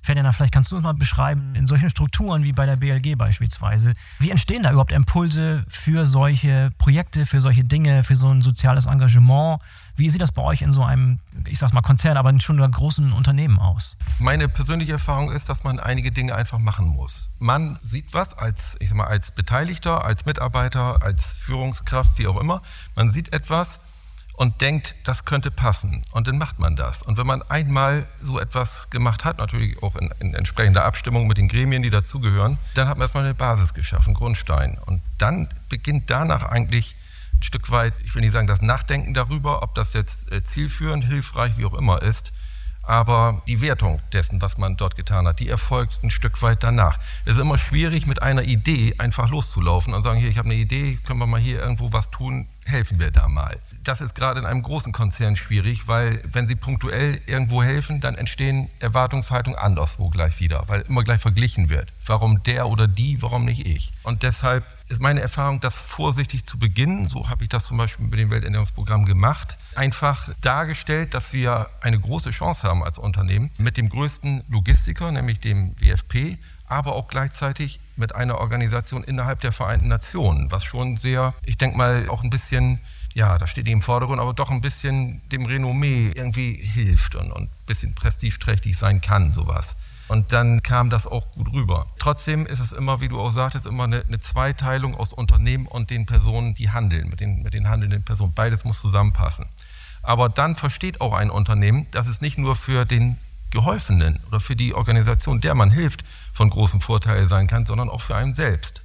[0.04, 3.94] Ferdinand, vielleicht kannst du uns mal beschreiben, in solchen Strukturen wie bei der BLG beispielsweise,
[4.20, 8.86] wie entstehen da überhaupt Impulse für solche Projekte, für solche Dinge, für so ein soziales
[8.86, 9.62] Engagement?
[9.96, 12.74] Wie sieht das bei euch in so einem, ich sag's mal, Konzern, aber schon einem
[12.74, 13.98] großen Unternehmen aus?
[14.20, 17.30] Meine persönliche Erfahrung ist, dass man einige Dinge einfach machen muss.
[17.40, 22.38] Man sieht was als, ich sag mal, als Beteiligter, als Mitarbeiter, als Führungskraft, wie auch
[22.38, 22.62] immer.
[22.96, 23.80] Man sieht etwas,
[24.34, 26.04] und denkt, das könnte passen.
[26.12, 27.04] Und dann macht man das.
[27.04, 31.38] Und wenn man einmal so etwas gemacht hat, natürlich auch in, in entsprechender Abstimmung mit
[31.38, 34.80] den Gremien, die dazugehören, dann hat man erstmal eine Basis geschaffen, Grundstein.
[34.86, 36.96] Und dann beginnt danach eigentlich
[37.36, 41.06] ein Stück weit, ich will nicht sagen das Nachdenken darüber, ob das jetzt äh, zielführend,
[41.06, 42.32] hilfreich, wie auch immer ist,
[42.84, 47.00] aber die Wertung dessen, was man dort getan hat, die erfolgt ein Stück weit danach.
[47.24, 50.58] Es ist immer schwierig, mit einer Idee einfach loszulaufen und sagen, hier, ich habe eine
[50.58, 54.40] Idee, können wir mal hier irgendwo was tun, helfen wir da mal das ist gerade
[54.40, 60.10] in einem großen Konzern schwierig, weil wenn sie punktuell irgendwo helfen, dann entstehen Erwartungshaltungen anderswo
[60.10, 61.94] gleich wieder, weil immer gleich verglichen wird.
[62.06, 63.92] Warum der oder die, warum nicht ich?
[64.04, 68.06] Und deshalb ist meine Erfahrung, das vorsichtig zu beginnen, so habe ich das zum Beispiel
[68.06, 73.78] mit dem Welternährungsprogramm gemacht, einfach dargestellt, dass wir eine große Chance haben als Unternehmen mit
[73.78, 76.38] dem größten Logistiker, nämlich dem WFP,
[76.74, 81.78] aber auch gleichzeitig mit einer Organisation innerhalb der Vereinten Nationen, was schon sehr, ich denke
[81.78, 82.80] mal, auch ein bisschen
[83.14, 87.32] ja, da steht die im Vordergrund, aber doch ein bisschen dem Renommee irgendwie hilft und,
[87.32, 89.76] und ein bisschen prestigeträchtig sein kann, sowas.
[90.08, 91.88] Und dann kam das auch gut rüber.
[91.98, 95.90] Trotzdem ist es immer, wie du auch sagtest, immer eine, eine, Zweiteilung aus Unternehmen und
[95.90, 98.34] den Personen, die handeln, mit den, mit den handelnden Personen.
[98.34, 99.46] Beides muss zusammenpassen.
[100.02, 103.18] Aber dann versteht auch ein Unternehmen, dass es nicht nur für den
[103.54, 108.02] Geholfenen oder für die Organisation, der man hilft, von großem Vorteil sein kann, sondern auch
[108.02, 108.83] für einen selbst.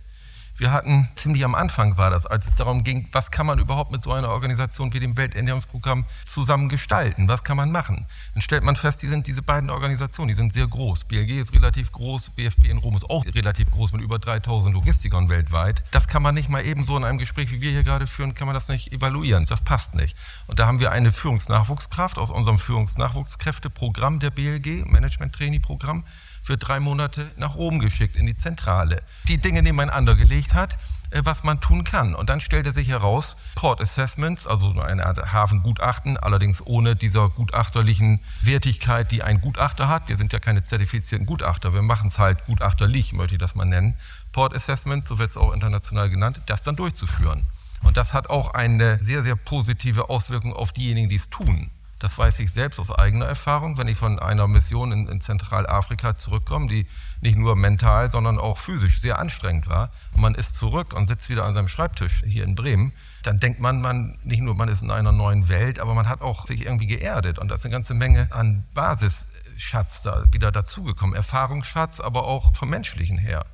[0.58, 3.92] Wir hatten, ziemlich am Anfang war das, als es darum ging, was kann man überhaupt
[3.92, 7.28] mit so einer Organisation wie dem Welternährungsprogramm zusammen gestalten?
[7.28, 8.06] Was kann man machen?
[8.34, 11.04] Dann stellt man fest, die sind diese beiden Organisationen, die sind sehr groß.
[11.04, 15.28] BLG ist relativ groß, BFP in Rom ist auch relativ groß mit über 3000 Logistikern
[15.28, 15.84] weltweit.
[15.92, 18.34] Das kann man nicht mal eben so in einem Gespräch, wie wir hier gerade führen,
[18.34, 19.46] kann man das nicht evaluieren.
[19.46, 20.16] Das passt nicht.
[20.48, 26.04] Und da haben wir eine Führungsnachwuchskraft aus unserem Führungsnachwuchskräfteprogramm der BLG, Management-Trainee-Programm,
[26.42, 29.02] für drei Monate nach oben geschickt in die Zentrale.
[29.28, 30.78] Die Dinge nebeneinander gelegt hat,
[31.10, 32.14] äh, was man tun kann.
[32.14, 38.20] Und dann stellte sich heraus, Port Assessments, also eine Art Hafengutachten, allerdings ohne dieser gutachterlichen
[38.42, 40.08] Wertigkeit, die ein Gutachter hat.
[40.08, 43.64] Wir sind ja keine zertifizierten Gutachter, wir machen es halt gutachterlich, möchte ich das mal
[43.64, 43.94] nennen.
[44.32, 47.46] Port Assessments, so wird es auch international genannt, das dann durchzuführen.
[47.82, 51.70] Und das hat auch eine sehr, sehr positive Auswirkung auf diejenigen, die es tun.
[51.98, 56.14] Das weiß ich selbst aus eigener Erfahrung, wenn ich von einer Mission in, in, Zentralafrika
[56.14, 56.86] zurückkomme, die
[57.20, 59.90] nicht nur mental, sondern auch physisch sehr anstrengend war.
[60.12, 62.92] Und man ist zurück und sitzt wieder an seinem Schreibtisch hier in Bremen.
[63.24, 66.20] Dann denkt man, man nicht nur, man ist in einer neuen Welt, aber man hat
[66.20, 67.38] auch sich irgendwie geerdet.
[67.38, 71.16] Und da ist eine ganze Menge an Basisschatz da wieder dazugekommen.
[71.16, 73.44] Erfahrungsschatz, aber auch vom Menschlichen her.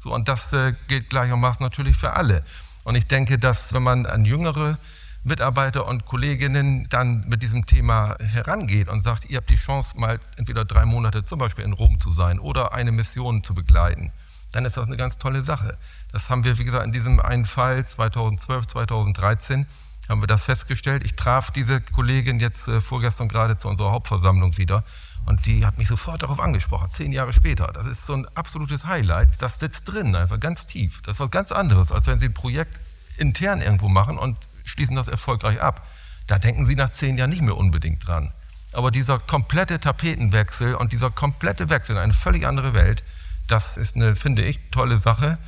[0.00, 2.42] So, und das äh, gilt gleichermaßen natürlich für alle.
[2.82, 4.78] Und ich denke, dass wenn man an jüngere
[5.24, 10.20] Mitarbeiter und Kolleginnen dann mit diesem Thema herangeht und sagt, ihr habt die Chance, mal
[10.36, 14.12] entweder drei Monate zum Beispiel in Rom zu sein oder eine Mission zu begleiten,
[14.52, 15.78] dann ist das eine ganz tolle Sache.
[16.12, 19.66] Das haben wir, wie gesagt, in diesem einen Fall 2012, 2013
[20.08, 21.02] haben wir das festgestellt.
[21.04, 24.84] Ich traf diese Kollegin jetzt äh, vorgestern gerade zu unserer Hauptversammlung wieder
[25.26, 27.68] und die hat mich sofort darauf angesprochen, zehn Jahre später.
[27.72, 29.30] Das ist so ein absolutes Highlight.
[29.40, 31.00] Das sitzt drin, einfach ganz tief.
[31.02, 32.78] Das ist was ganz anderes, als wenn Sie ein Projekt
[33.16, 35.86] intern irgendwo machen und schließen das erfolgreich ab.
[36.26, 38.32] Da denken Sie nach zehn Jahren nicht mehr unbedingt dran.
[38.72, 43.04] Aber dieser komplette Tapetenwechsel und dieser komplette Wechsel in eine völlig andere Welt,
[43.46, 45.38] das ist eine, finde ich, tolle Sache.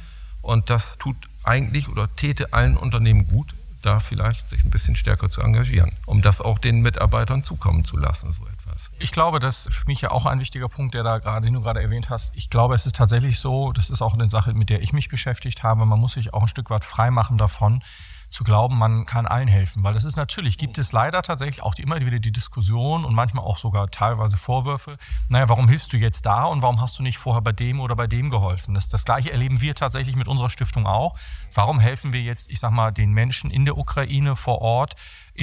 [0.43, 5.31] Und das tut eigentlich oder täte allen Unternehmen gut, da vielleicht sich ein bisschen stärker
[5.31, 8.91] zu engagieren, um das auch den Mitarbeitern zukommen zu lassen, so etwas.
[8.99, 11.55] Ich glaube, das ist für mich ja auch ein wichtiger Punkt, der da gerade, den
[11.55, 12.33] du gerade erwähnt hast.
[12.35, 15.09] Ich glaube, es ist tatsächlich so, das ist auch eine Sache, mit der ich mich
[15.09, 17.83] beschäftigt habe, man muss sich auch ein Stück weit freimachen davon,
[18.29, 19.85] zu glauben, man kann allen helfen.
[19.85, 23.45] Weil das ist natürlich, gibt es leider tatsächlich auch immer wieder die Diskussion und manchmal
[23.45, 24.97] auch sogar teilweise Vorwürfe,
[25.29, 27.97] naja, warum hilfst du jetzt da und warum hast du nicht vorher bei dem oder
[27.97, 28.75] bei dem geholfen?
[28.75, 31.17] Das, das gleiche erleben wir tatsächlich mit unserer Stiftung auch.
[31.55, 34.95] Warum helfen wir jetzt, ich sag mal, den Menschen in der Ukraine vor Ort,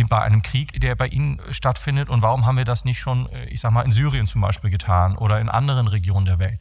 [0.09, 3.45] bei einem Krieg, der bei ihnen stattfindet und warum haben wir das nicht schon, äh,
[3.45, 6.59] ich sag mal, in Syrien zum Beispiel getan oder in anderen Regionen der Welt?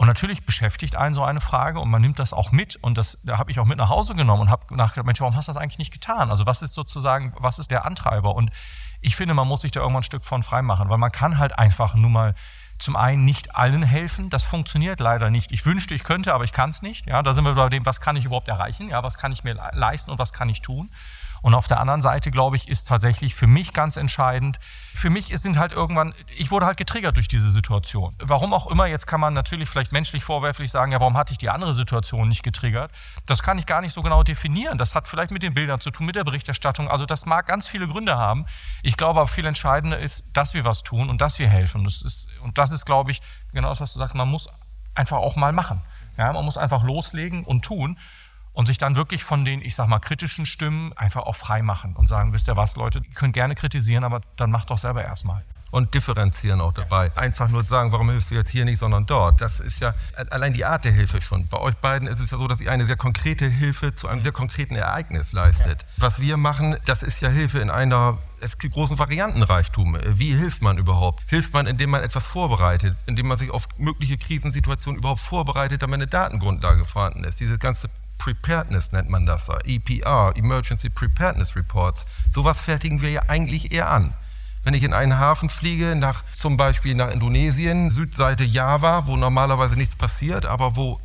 [0.00, 3.18] Und natürlich beschäftigt einen so eine Frage und man nimmt das auch mit und das
[3.22, 5.52] da habe ich auch mit nach Hause genommen und habe nachgedacht, Mensch, warum hast du
[5.52, 6.30] das eigentlich nicht getan?
[6.30, 8.34] Also was ist sozusagen, was ist der Antreiber?
[8.34, 8.50] Und
[9.02, 11.36] ich finde, man muss sich da irgendwann ein Stück von frei machen, weil man kann
[11.36, 12.34] halt einfach nur mal
[12.78, 15.52] zum einen nicht allen helfen, das funktioniert leider nicht.
[15.52, 17.06] Ich wünschte, ich könnte, aber ich kann es nicht.
[17.06, 18.88] Ja, da sind wir bei dem, was kann ich überhaupt erreichen?
[18.88, 20.88] Ja, was kann ich mir leisten und was kann ich tun?
[21.42, 24.58] Und auf der anderen Seite, glaube ich, ist tatsächlich für mich ganz entscheidend,
[24.94, 28.14] für mich sind halt irgendwann, ich wurde halt getriggert durch diese Situation.
[28.18, 31.38] Warum auch immer, jetzt kann man natürlich vielleicht menschlich vorwerflich sagen, ja, warum hatte ich
[31.38, 32.90] die andere Situation nicht getriggert?
[33.26, 34.78] Das kann ich gar nicht so genau definieren.
[34.78, 36.88] Das hat vielleicht mit den Bildern zu tun, mit der Berichterstattung.
[36.88, 38.46] Also das mag ganz viele Gründe haben.
[38.82, 41.84] Ich glaube aber viel entscheidender ist, dass wir was tun und dass wir helfen.
[41.84, 43.20] Das ist, und das ist, glaube ich,
[43.52, 44.48] genau das, was du sagst, man muss
[44.94, 45.82] einfach auch mal machen.
[46.18, 47.96] Ja, man muss einfach loslegen und tun
[48.60, 51.96] und sich dann wirklich von den, ich sag mal, kritischen Stimmen einfach auch frei machen
[51.96, 55.02] und sagen, wisst ihr was, Leute, ihr könnt gerne kritisieren, aber dann macht doch selber
[55.02, 57.16] erstmal und differenzieren auch dabei.
[57.16, 59.40] Einfach nur sagen, warum hilfst du jetzt hier nicht, sondern dort.
[59.40, 59.94] Das ist ja
[60.30, 61.46] allein die Art der Hilfe schon.
[61.48, 64.22] Bei euch beiden ist es ja so, dass ihr eine sehr konkrete Hilfe zu einem
[64.22, 65.86] sehr konkreten Ereignis leistet.
[65.96, 69.98] Was wir machen, das ist ja Hilfe in einer es gibt großen Variantenreichtum.
[70.14, 71.22] Wie hilft man überhaupt?
[71.28, 75.96] Hilft man, indem man etwas vorbereitet, indem man sich auf mögliche Krisensituationen überhaupt vorbereitet, damit
[75.96, 77.38] eine Datengrundlage vorhanden ist.
[77.38, 82.04] Diese ganze Preparedness nennt man das, EPR, Emergency Preparedness Reports.
[82.30, 84.12] Sowas fertigen wir ja eigentlich eher an.
[84.62, 89.74] Wenn ich in einen Hafen fliege, nach, zum Beispiel nach Indonesien, Südseite Java, wo normalerweise
[89.74, 91.00] nichts passiert, aber wo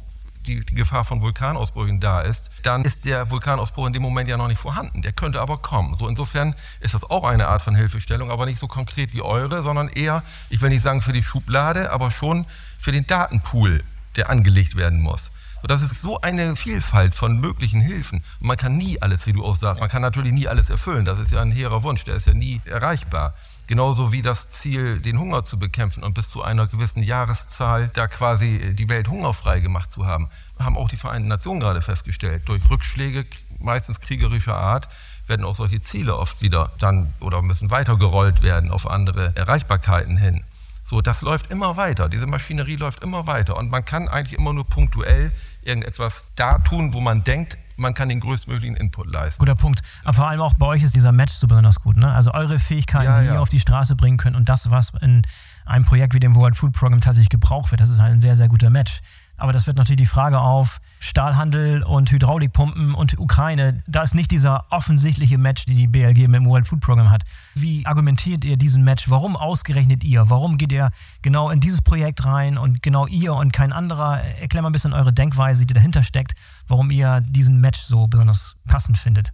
[0.45, 4.35] die, die, Gefahr von Vulkanausbrüchen da ist, dann ist der Vulkanausbruch in dem Moment ja
[4.35, 5.01] noch nicht vorhanden.
[5.01, 5.95] Der könnte aber kommen.
[5.97, 9.63] So insofern ist das auch eine Art von Hilfestellung, aber nicht so konkret wie eure,
[9.63, 12.45] sondern eher, ich will nicht sagen für die Schublade, aber schon
[12.77, 13.85] für den Datenpool,
[14.17, 15.31] der angelegt werden muss.
[15.67, 18.23] Das ist so eine Vielfalt von möglichen Hilfen.
[18.39, 21.05] Und man kann nie alles, wie du auch sagst, man kann natürlich nie alles erfüllen.
[21.05, 23.33] Das ist ja ein hehrer Wunsch, der ist ja nie erreichbar.
[23.67, 28.07] Genauso wie das Ziel, den Hunger zu bekämpfen und bis zu einer gewissen Jahreszahl da
[28.07, 32.43] quasi die Welt hungerfrei gemacht zu haben, haben auch die Vereinten Nationen gerade festgestellt.
[32.45, 33.25] Durch Rückschläge,
[33.59, 34.87] meistens kriegerischer Art,
[35.25, 40.43] werden auch solche Ziele oft wieder dann oder müssen weitergerollt werden auf andere Erreichbarkeiten hin.
[40.87, 42.09] So, das läuft immer weiter.
[42.09, 43.57] Diese Maschinerie läuft immer weiter.
[43.57, 45.31] Und man kann eigentlich immer nur punktuell
[45.65, 49.39] irgendetwas da tun, wo man denkt, man kann den größtmöglichen Input leisten.
[49.39, 49.81] Guter Punkt.
[50.03, 51.97] Aber vor allem auch bei euch ist dieser Match so besonders gut.
[51.97, 52.11] Ne?
[52.11, 53.33] Also eure Fähigkeiten, ja, die ja.
[53.33, 55.23] ihr auf die Straße bringen könnt und das, was in
[55.65, 58.35] einem Projekt wie dem World Food Program tatsächlich gebraucht wird, das ist halt ein sehr,
[58.35, 59.01] sehr guter Match.
[59.37, 63.83] Aber das wird natürlich die Frage auf Stahlhandel und Hydraulikpumpen und Ukraine.
[63.87, 67.23] Da ist nicht dieser offensichtliche Match, die die BLG mit dem World Food Program hat.
[67.53, 69.09] Wie argumentiert ihr diesen Match?
[69.09, 70.29] Warum ausgerechnet ihr?
[70.29, 70.89] Warum geht ihr
[71.21, 74.21] genau in dieses Projekt rein und genau ihr und kein anderer?
[74.21, 76.33] Erklär mal ein bisschen eure Denkweise, die dahinter steckt,
[76.67, 79.31] warum ihr diesen Match so besonders passend findet.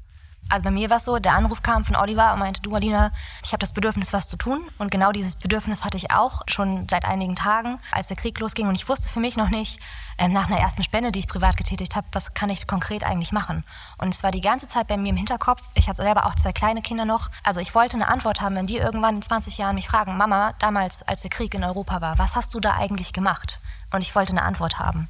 [0.51, 3.11] Also bei mir war es so, der Anruf kam von Oliver und meinte, du Alina,
[3.41, 4.69] ich habe das Bedürfnis, was zu tun.
[4.79, 8.67] Und genau dieses Bedürfnis hatte ich auch schon seit einigen Tagen, als der Krieg losging.
[8.67, 9.79] Und ich wusste für mich noch nicht,
[10.17, 13.31] ähm, nach einer ersten Spende, die ich privat getätigt habe, was kann ich konkret eigentlich
[13.31, 13.63] machen.
[13.97, 15.61] Und es war die ganze Zeit bei mir im Hinterkopf.
[15.73, 17.29] Ich habe selber auch zwei kleine Kinder noch.
[17.45, 20.53] Also ich wollte eine Antwort haben, wenn die irgendwann in 20 Jahren mich fragen, Mama,
[20.59, 23.57] damals, als der Krieg in Europa war, was hast du da eigentlich gemacht?
[23.93, 25.07] Und ich wollte eine Antwort haben.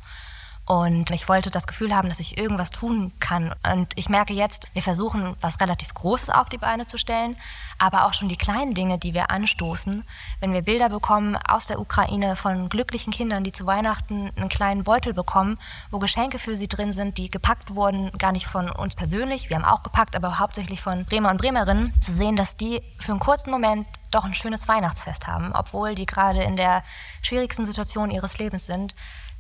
[0.66, 3.54] Und ich wollte das Gefühl haben, dass ich irgendwas tun kann.
[3.74, 7.36] Und ich merke jetzt, wir versuchen, was relativ Großes auf die Beine zu stellen,
[7.80, 10.06] aber auch schon die kleinen Dinge, die wir anstoßen.
[10.40, 14.84] Wenn wir Bilder bekommen aus der Ukraine von glücklichen Kindern, die zu Weihnachten einen kleinen
[14.84, 15.58] Beutel bekommen,
[15.90, 19.58] wo Geschenke für sie drin sind, die gepackt wurden, gar nicht von uns persönlich, wir
[19.58, 23.20] haben auch gepackt, aber hauptsächlich von Bremer und Bremerinnen, zu sehen, dass die für einen
[23.20, 26.84] kurzen Moment doch ein schönes Weihnachtsfest haben, obwohl die gerade in der
[27.24, 28.94] schwierigsten Situation ihres Lebens sind,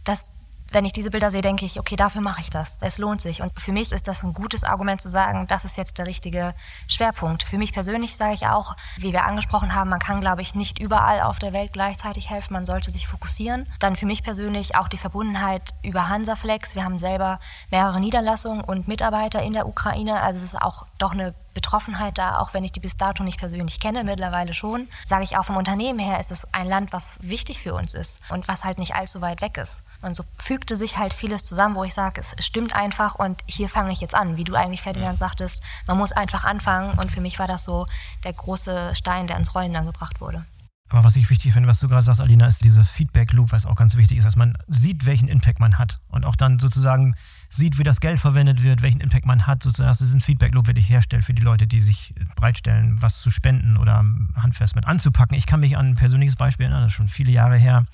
[0.04, 0.34] dass
[0.72, 2.78] wenn ich diese Bilder sehe, denke ich, okay, dafür mache ich das.
[2.82, 3.42] Es lohnt sich.
[3.42, 6.54] Und für mich ist das ein gutes Argument zu sagen, das ist jetzt der richtige
[6.88, 7.44] Schwerpunkt.
[7.44, 10.80] Für mich persönlich sage ich auch, wie wir angesprochen haben, man kann, glaube ich, nicht
[10.80, 12.54] überall auf der Welt gleichzeitig helfen.
[12.54, 13.68] Man sollte sich fokussieren.
[13.80, 16.76] Dann für mich persönlich auch die Verbundenheit über Hansaflex.
[16.76, 20.22] Wir haben selber mehrere Niederlassungen und Mitarbeiter in der Ukraine.
[20.22, 23.40] Also es ist auch doch eine Betroffenheit da, auch wenn ich die bis dato nicht
[23.40, 24.88] persönlich kenne, mittlerweile schon.
[25.06, 28.20] Sage ich auch vom Unternehmen her, ist es ein Land, was wichtig für uns ist
[28.30, 29.84] und was halt nicht allzu weit weg ist.
[30.02, 33.70] Und so fügte sich halt vieles zusammen, wo ich sage, es stimmt einfach und hier
[33.70, 34.38] fange ich jetzt an.
[34.38, 37.88] Wie du eigentlich, Ferdinand, sagtest, man muss einfach anfangen und für mich war das so
[38.24, 40.46] der große Stein, der ins Rollen dann gebracht wurde.
[40.92, 43.78] Aber was ich wichtig finde, was du gerade sagst, Alina, ist dieses Feedback-Loop, was auch
[43.78, 47.16] ganz wichtig ist, dass man sieht, welchen Impact man hat und auch dann sozusagen
[47.50, 50.68] sieht, wie das Geld verwendet wird, welchen Impact man hat, sozusagen, dass es ein Feedback-Loop
[50.68, 54.04] wirklich herstellt für die Leute, die sich bereitstellen, was zu spenden oder
[54.36, 55.38] handfest mit anzupacken.
[55.38, 57.86] Ich kann mich an ein persönliches Beispiel erinnern, das ist schon viele Jahre her,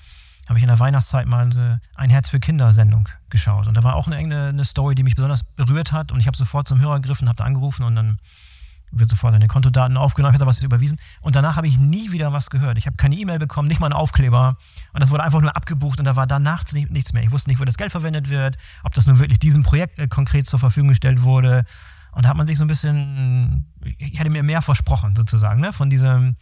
[0.48, 1.48] habe ich in der Weihnachtszeit mal
[1.94, 3.68] ein Herz für Kinder-Sendung geschaut.
[3.68, 6.10] Und da war auch eine, eine Story, die mich besonders berührt hat.
[6.10, 8.18] Und ich habe sofort zum Hörer gegriffen, habe da angerufen und dann
[8.90, 10.98] wird sofort deine Kontodaten aufgenommen, hat er was überwiesen.
[11.20, 12.78] Und danach habe ich nie wieder was gehört.
[12.78, 14.56] Ich habe keine E-Mail bekommen, nicht mal einen Aufkleber.
[14.92, 17.22] Und das wurde einfach nur abgebucht und da war danach nichts mehr.
[17.22, 20.08] Ich wusste nicht, wo das Geld verwendet wird, ob das nun wirklich diesem Projekt äh,
[20.08, 21.64] konkret zur Verfügung gestellt wurde.
[22.12, 23.66] Und da hat man sich so ein bisschen,
[23.98, 26.36] ich hätte mir mehr versprochen sozusagen, ne, von diesem,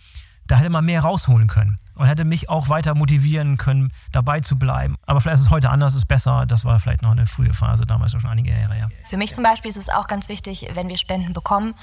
[0.46, 4.58] da hätte man mehr rausholen können und hätte mich auch weiter motivieren können, dabei zu
[4.58, 4.96] bleiben.
[5.06, 6.46] Aber vielleicht ist es heute anders, ist besser.
[6.46, 8.88] Das war vielleicht noch eine frühe Phase, damals schon einige Jahre her.
[9.08, 11.74] Für mich zum Beispiel ist es auch ganz wichtig, wenn wir Spenden bekommen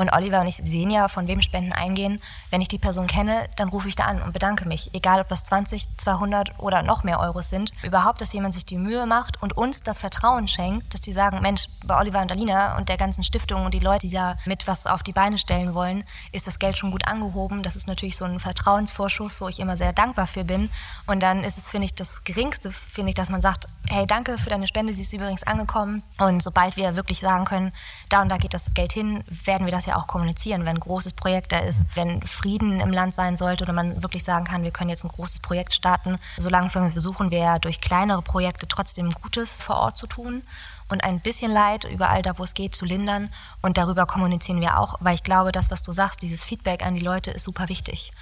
[0.00, 2.20] und Oliver und ich sehen ja, von wem Spenden eingehen.
[2.50, 4.94] Wenn ich die Person kenne, dann rufe ich da an und bedanke mich.
[4.94, 7.72] Egal, ob das 20, 200 oder noch mehr Euros sind.
[7.82, 11.40] Überhaupt, dass jemand sich die Mühe macht und uns das Vertrauen schenkt, dass die sagen,
[11.40, 14.66] Mensch, bei Oliver und Alina und der ganzen Stiftung und die Leute, die da mit
[14.66, 17.62] was auf die Beine stellen wollen, ist das Geld schon gut angehoben.
[17.62, 20.70] Das ist natürlich so ein Vertrauensvorschuss, wo ich immer sehr dankbar für bin.
[21.06, 24.38] Und dann ist es, finde ich, das Geringste, finde ich, dass man sagt, hey, danke
[24.38, 26.02] für deine Spende, sie ist übrigens angekommen.
[26.18, 27.72] Und sobald wir wirklich sagen können,
[28.08, 30.62] da und da geht das Geld hin, werden wir das ja auch kommunizieren.
[30.62, 34.24] Wenn ein großes Projekt da ist, wenn Frieden im Land sein sollte oder man wirklich
[34.24, 38.22] sagen kann, wir können jetzt ein großes Projekt starten, solange versuchen wir ja durch kleinere
[38.22, 40.42] Projekte trotzdem Gutes vor Ort zu tun
[40.88, 43.30] und ein bisschen Leid überall da, wo es geht, zu lindern.
[43.62, 46.94] Und darüber kommunizieren wir auch, weil ich glaube, das, was du sagst, dieses Feedback an
[46.94, 48.12] die Leute ist super wichtig.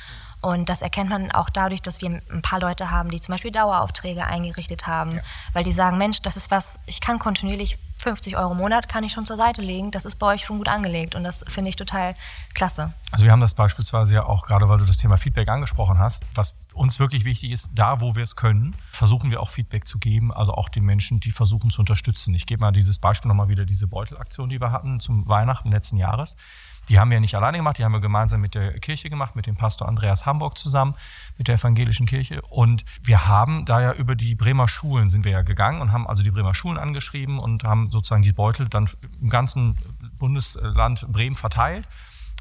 [0.40, 3.50] Und das erkennt man auch dadurch, dass wir ein paar Leute haben, die zum Beispiel
[3.50, 5.22] Daueraufträge eingerichtet haben, ja.
[5.52, 9.04] weil die sagen, Mensch, das ist was, ich kann kontinuierlich 50 Euro im Monat kann
[9.04, 9.90] ich schon zur Seite legen.
[9.90, 12.14] Das ist bei euch schon gut angelegt und das finde ich total
[12.54, 12.92] klasse.
[13.11, 16.24] Also wir haben das beispielsweise ja auch gerade, weil du das Thema Feedback angesprochen hast,
[16.34, 19.98] was uns wirklich wichtig ist, da wo wir es können, versuchen wir auch Feedback zu
[19.98, 22.34] geben, also auch den Menschen, die versuchen zu unterstützen.
[22.34, 25.96] Ich gebe mal dieses Beispiel nochmal wieder, diese Beutelaktion, die wir hatten zum Weihnachten letzten
[25.96, 26.37] Jahres.
[26.88, 29.46] Die haben wir nicht alleine gemacht, die haben wir gemeinsam mit der Kirche gemacht, mit
[29.46, 30.94] dem Pastor Andreas Hamburg zusammen,
[31.37, 32.40] mit der evangelischen Kirche.
[32.42, 36.07] Und wir haben da ja über die Bremer Schulen sind wir ja gegangen und haben
[36.07, 38.88] also die Bremer Schulen angeschrieben und haben sozusagen die Beutel dann
[39.20, 39.77] im ganzen
[40.18, 41.87] Bundesland Bremen verteilt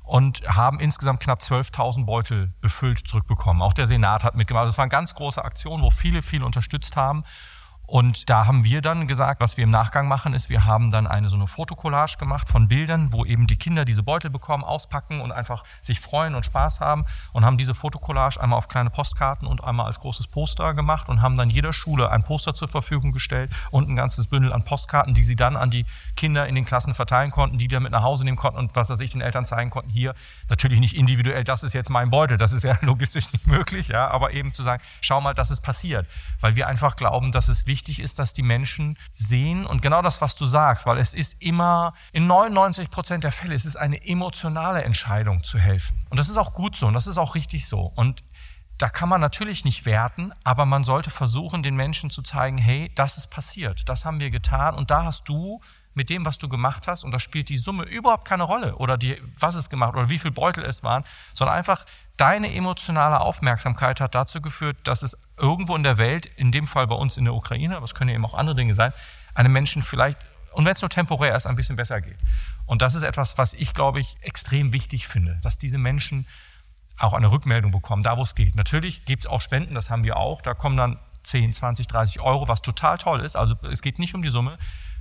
[0.07, 3.61] und haben insgesamt knapp 12.000 Beutel befüllt zurückbekommen.
[3.61, 4.61] Auch der Senat hat mitgemacht.
[4.61, 7.23] Also es war eine ganz große Aktion, wo viele, viele unterstützt haben.
[7.87, 11.07] Und da haben wir dann gesagt, was wir im Nachgang machen, ist, wir haben dann
[11.07, 15.21] eine so eine Fotokollage gemacht von Bildern, wo eben die Kinder diese Beutel bekommen, auspacken
[15.21, 19.47] und einfach sich freuen und Spaß haben und haben diese Fotokollage einmal auf kleine Postkarten
[19.47, 23.13] und einmal als großes Poster gemacht und haben dann jeder Schule ein Poster zur Verfügung
[23.13, 25.85] gestellt und ein ganzes Bündel an Postkarten, die sie dann an die
[26.17, 28.89] Kinder in den Klassen verteilen konnten, die dann mit nach Hause nehmen konnten und was
[28.89, 29.89] weiß ich den Eltern zeigen konnten.
[29.89, 30.13] Hier
[30.49, 34.09] natürlich nicht individuell, das ist jetzt mein Beutel, das ist ja logistisch nicht möglich, ja,
[34.09, 36.05] aber eben zu sagen, schau mal, dass es passiert,
[36.41, 40.21] weil wir einfach glauben, dass es wichtig ist, dass die Menschen sehen und genau das,
[40.21, 44.05] was du sagst, weil es ist immer, in 99 Prozent der Fälle, es ist eine
[44.05, 45.97] emotionale Entscheidung zu helfen.
[46.09, 47.91] Und das ist auch gut so und das ist auch richtig so.
[47.95, 48.23] Und
[48.77, 52.91] da kann man natürlich nicht werten, aber man sollte versuchen, den Menschen zu zeigen, hey,
[52.95, 55.61] das ist passiert, das haben wir getan und da hast du
[55.97, 58.97] mit dem, was du gemacht hast, und da spielt die Summe überhaupt keine Rolle oder
[58.97, 61.85] die, was es gemacht oder wie viel Beutel es waren, sondern einfach
[62.17, 66.85] deine emotionale Aufmerksamkeit hat dazu geführt, dass es irgendwo in der Welt, in dem Fall
[66.85, 68.93] bei uns in der Ukraine, aber es können eben auch andere Dinge sein,
[69.33, 70.19] einem Menschen vielleicht,
[70.53, 72.17] und wenn es nur temporär ist, ein bisschen besser geht.
[72.67, 76.27] Und das ist etwas, was ich, glaube ich, extrem wichtig finde, dass diese Menschen
[76.99, 78.55] auch eine Rückmeldung bekommen, da wo es geht.
[78.55, 82.21] Natürlich gibt es auch Spenden, das haben wir auch, da kommen dann 10, 20, 30
[82.21, 83.35] Euro, was total toll ist.
[83.35, 84.57] Also es geht nicht um die Summe.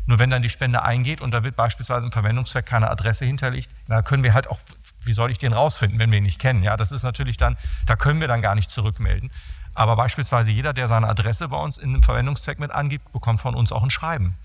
[0.07, 3.71] Nur wenn dann die Spende eingeht und da wird beispielsweise im Verwendungszweck keine Adresse hinterlegt,
[3.89, 4.61] dann können wir halt auch,
[5.05, 6.63] wie soll ich den rausfinden, wenn wir ihn nicht kennen?
[6.63, 9.31] Ja, das ist natürlich dann, da können wir dann gar nicht zurückmelden.
[9.75, 13.55] Aber beispielsweise jeder, der seine Adresse bei uns in einem Verwendungszweck mit angibt, bekommt von
[13.55, 14.37] uns auch ein Schreiben.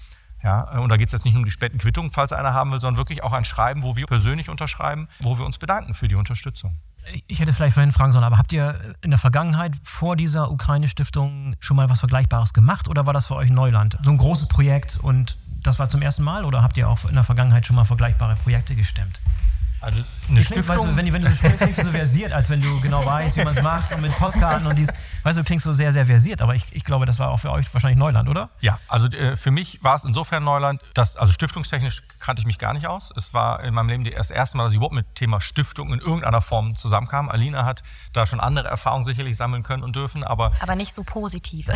[0.43, 2.97] Ja, und da geht es jetzt nicht um die Spendenquittung, falls einer haben will, sondern
[2.97, 6.79] wirklich auch ein Schreiben, wo wir persönlich unterschreiben, wo wir uns bedanken für die Unterstützung.
[7.27, 10.51] Ich hätte es vielleicht vorhin fragen sollen, aber habt ihr in der Vergangenheit vor dieser
[10.51, 13.97] Ukraine-Stiftung schon mal was Vergleichbares gemacht oder war das für euch Neuland?
[14.03, 17.15] So ein großes Projekt und das war zum ersten Mal oder habt ihr auch in
[17.15, 19.19] der Vergangenheit schon mal vergleichbare Projekte gestemmt?
[19.81, 20.67] Also eine Ich Stiftung.
[20.67, 23.03] Weißt du, wenn, wenn du so sprichst, klingst du so versiert, als wenn du genau
[23.03, 24.89] weißt, wie man es macht und mit Postkarten und dies.
[25.23, 27.37] Weißt du, du klingst so sehr, sehr versiert, aber ich, ich glaube, das war auch
[27.37, 28.49] für euch wahrscheinlich Neuland, oder?
[28.59, 32.59] Ja, also äh, für mich war es insofern Neuland, dass, also stiftungstechnisch kannte ich mich
[32.59, 33.11] gar nicht aus.
[33.17, 35.99] Es war in meinem Leben das erste Mal, dass ich überhaupt mit Thema Stiftung in
[35.99, 37.29] irgendeiner Form zusammenkam.
[37.29, 37.81] Alina hat
[38.13, 41.73] da schon andere Erfahrungen sicherlich sammeln können und dürfen, aber, Aber nicht so positive.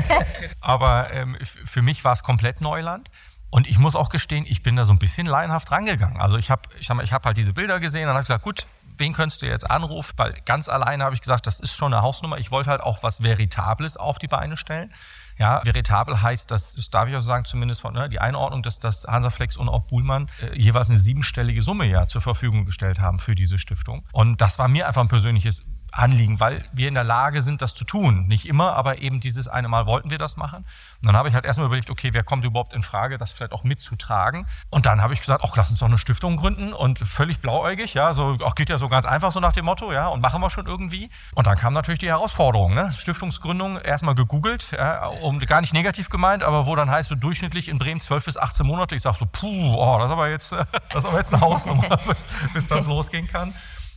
[0.60, 3.08] aber ähm, für mich war es komplett Neuland.
[3.56, 6.20] Und ich muss auch gestehen, ich bin da so ein bisschen laienhaft rangegangen.
[6.20, 8.66] Also ich habe ich hab, ich hab halt diese Bilder gesehen und habe gesagt, gut,
[8.98, 10.12] wen könntest du jetzt anrufen?
[10.18, 12.36] Weil ganz alleine habe ich gesagt, das ist schon eine Hausnummer.
[12.36, 14.92] Ich wollte halt auch was Veritables auf die Beine stellen.
[15.38, 18.78] Ja, veritabel heißt, dass, das darf ich auch sagen, zumindest von ne, die Einordnung, dass,
[18.78, 23.18] dass Hansaflex und auch Buhlmann äh, jeweils eine siebenstellige Summe ja zur Verfügung gestellt haben
[23.18, 24.04] für diese Stiftung.
[24.12, 25.62] Und das war mir einfach ein persönliches
[25.98, 28.26] Anliegen, weil wir in der Lage sind, das zu tun.
[28.26, 30.64] Nicht immer, aber eben dieses eine Mal wollten wir das machen.
[31.00, 33.52] Und dann habe ich halt erstmal überlegt, okay, wer kommt überhaupt in Frage, das vielleicht
[33.52, 34.46] auch mitzutragen.
[34.70, 37.94] Und dann habe ich gesagt, ach, lass uns doch eine Stiftung gründen und völlig blauäugig,
[37.94, 40.40] ja, so, auch geht ja so ganz einfach so nach dem Motto, ja, und machen
[40.40, 41.10] wir schon irgendwie.
[41.34, 42.92] Und dann kam natürlich die Herausforderung, ne?
[42.92, 47.68] Stiftungsgründung, erstmal gegoogelt, ja, um, gar nicht negativ gemeint, aber wo dann heißt so durchschnittlich
[47.68, 48.94] in Bremen 12 bis 18 Monate.
[48.94, 50.52] Ich sage so, puh, oh, das ist aber jetzt,
[50.92, 53.54] das ist aber jetzt eine Hausnummer, bis, bis das losgehen kann.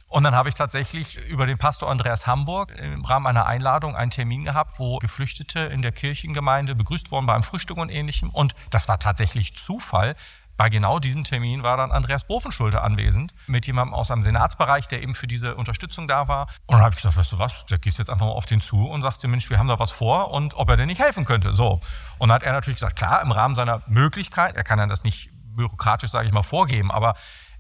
[0.09, 4.09] Und dann habe ich tatsächlich über den Pastor Andreas Hamburg im Rahmen einer Einladung einen
[4.09, 8.29] Termin gehabt, wo Geflüchtete in der Kirchengemeinde begrüßt wurden beim Frühstück und ähnlichem.
[8.29, 10.15] Und das war tatsächlich Zufall.
[10.57, 15.01] Bei genau diesem Termin war dann Andreas Bofenschulte anwesend mit jemandem aus einem Senatsbereich, der
[15.03, 16.47] eben für diese Unterstützung da war.
[16.65, 18.59] Und dann habe ich gesagt, weißt du was, da gehst jetzt einfach mal auf den
[18.59, 20.99] zu und sagst dir, Mensch, wir haben da was vor und ob er denn nicht
[20.99, 21.53] helfen könnte.
[21.53, 21.79] So.
[22.17, 25.03] Und dann hat er natürlich gesagt, klar, im Rahmen seiner Möglichkeit, er kann ja das
[25.03, 27.13] nicht bürokratisch, sage ich mal, vorgeben, aber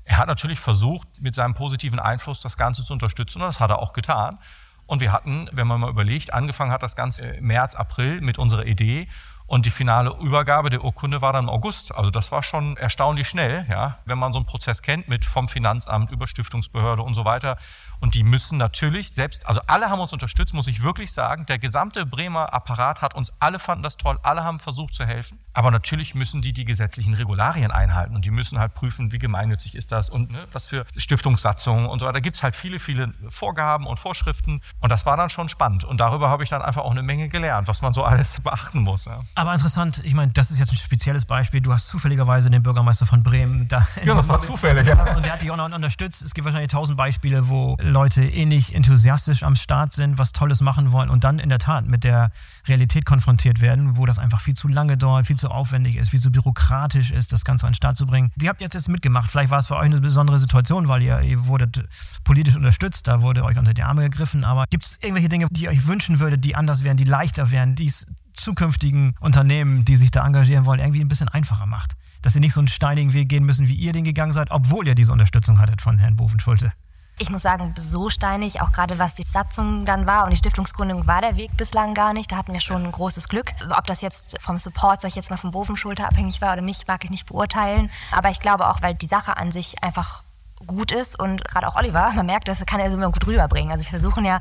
[0.09, 3.69] er hat natürlich versucht, mit seinem positiven Einfluss das Ganze zu unterstützen und das hat
[3.69, 4.39] er auch getan.
[4.87, 8.39] Und wir hatten, wenn man mal überlegt, angefangen hat das Ganze im März, April mit
[8.39, 9.07] unserer Idee
[9.49, 11.95] und die finale Übergabe der Urkunde war dann im August.
[11.95, 15.47] Also das war schon erstaunlich schnell, ja, wenn man so einen Prozess kennt mit vom
[15.47, 17.57] Finanzamt über Stiftungsbehörde und so weiter.
[17.99, 21.47] Und die müssen natürlich selbst, also alle haben uns unterstützt, muss ich wirklich sagen.
[21.47, 25.39] Der gesamte Bremer Apparat hat uns, alle fanden das toll, alle haben versucht zu helfen.
[25.53, 29.75] Aber natürlich müssen die die gesetzlichen Regularien einhalten und die müssen halt prüfen, wie gemeinnützig
[29.75, 32.13] ist das und ne, was für Stiftungssatzungen und so weiter.
[32.13, 35.83] Da gibt es halt viele, viele Vorgaben und Vorschriften und das war dann schon spannend.
[35.83, 38.79] Und darüber habe ich dann einfach auch eine Menge gelernt, was man so alles beachten
[38.79, 39.05] muss.
[39.05, 39.21] Ja.
[39.39, 41.61] Aber interessant, ich meine, das ist jetzt ein spezielles Beispiel.
[41.61, 43.87] Du hast zufälligerweise den Bürgermeister von Bremen da.
[44.03, 45.15] Ja, das war zufällig, ja.
[45.15, 46.21] Und der hat dich auch noch unterstützt.
[46.23, 50.91] Es gibt wahrscheinlich tausend Beispiele, wo Leute ähnlich enthusiastisch am Start sind, was Tolles machen
[50.91, 52.33] wollen und dann in der Tat mit der
[52.67, 56.19] Realität konfrontiert werden, wo das einfach viel zu lange dauert, viel zu aufwendig ist, viel
[56.19, 58.33] zu bürokratisch ist, das Ganze an den Start zu bringen.
[58.35, 59.31] Die habt jetzt jetzt mitgemacht.
[59.31, 61.85] Vielleicht war es für euch eine besondere Situation, weil ihr, ihr wurdet
[62.25, 64.43] politisch unterstützt, da wurde euch unter die Arme gegriffen.
[64.43, 67.51] Aber gibt es irgendwelche Dinge, die ihr euch wünschen würdet, die anders wären, die leichter
[67.51, 68.05] wären, die es
[68.39, 71.95] zukünftigen Unternehmen, die sich da engagieren wollen, irgendwie ein bisschen einfacher macht?
[72.21, 74.87] Dass ihr nicht so einen steinigen Weg gehen müssen, wie ihr den gegangen seid, obwohl
[74.87, 76.73] ihr diese Unterstützung hattet von Herrn Bovenschulte.
[77.21, 81.05] Ich muss sagen, so steinig, auch gerade was die Satzung dann war und die Stiftungsgründung
[81.05, 82.31] war der Weg bislang gar nicht.
[82.31, 83.51] Da hatten wir schon ein großes Glück.
[83.77, 86.87] Ob das jetzt vom Support, sag ich jetzt mal vom Bofenschulter abhängig war oder nicht,
[86.87, 87.89] mag ich nicht beurteilen.
[88.11, 90.23] Aber ich glaube auch, weil die Sache an sich einfach
[90.65, 93.71] gut ist und gerade auch Oliver, man merkt, das kann er so gut rüberbringen.
[93.71, 94.39] Also wir versuchen ja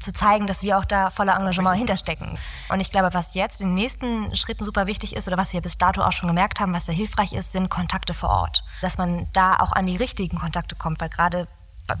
[0.00, 2.38] zu zeigen, dass wir auch da voller Engagement hinterstecken.
[2.68, 5.60] Und ich glaube, was jetzt in den nächsten Schritten super wichtig ist oder was wir
[5.60, 8.64] bis dato auch schon gemerkt haben, was sehr hilfreich ist, sind Kontakte vor Ort.
[8.82, 11.48] Dass man da auch an die richtigen Kontakte kommt, weil gerade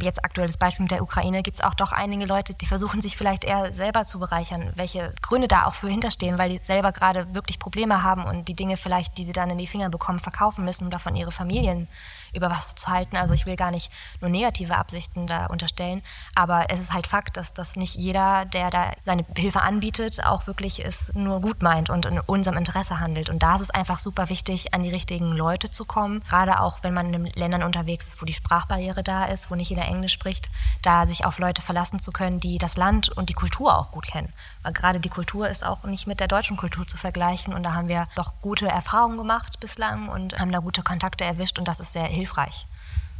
[0.00, 3.16] jetzt aktuelles Beispiel mit der Ukraine, gibt es auch doch einige Leute, die versuchen sich
[3.16, 7.34] vielleicht eher selber zu bereichern, welche Gründe da auch für hinterstehen, weil die selber gerade
[7.34, 10.64] wirklich Probleme haben und die Dinge vielleicht, die sie dann in die Finger bekommen, verkaufen
[10.64, 11.88] müssen, um davon ihre Familien
[12.34, 13.16] über was zu halten.
[13.16, 16.02] Also ich will gar nicht nur negative Absichten da unterstellen,
[16.34, 20.46] aber es ist halt Fakt, dass, dass nicht jeder, der da seine Hilfe anbietet, auch
[20.46, 23.30] wirklich es nur gut meint und in unserem Interesse handelt.
[23.30, 26.78] Und da ist es einfach super wichtig, an die richtigen Leute zu kommen, gerade auch
[26.82, 30.12] wenn man in Ländern unterwegs ist, wo die Sprachbarriere da ist, wo nicht jeder Englisch
[30.12, 30.50] spricht,
[30.82, 34.06] da sich auf Leute verlassen zu können, die das Land und die Kultur auch gut
[34.06, 34.32] kennen.
[34.62, 37.74] Weil gerade die Kultur ist auch nicht mit der deutschen Kultur zu vergleichen und da
[37.74, 41.80] haben wir doch gute Erfahrungen gemacht bislang und haben da gute Kontakte erwischt und das
[41.80, 42.66] ist sehr hilfreich hilfreich.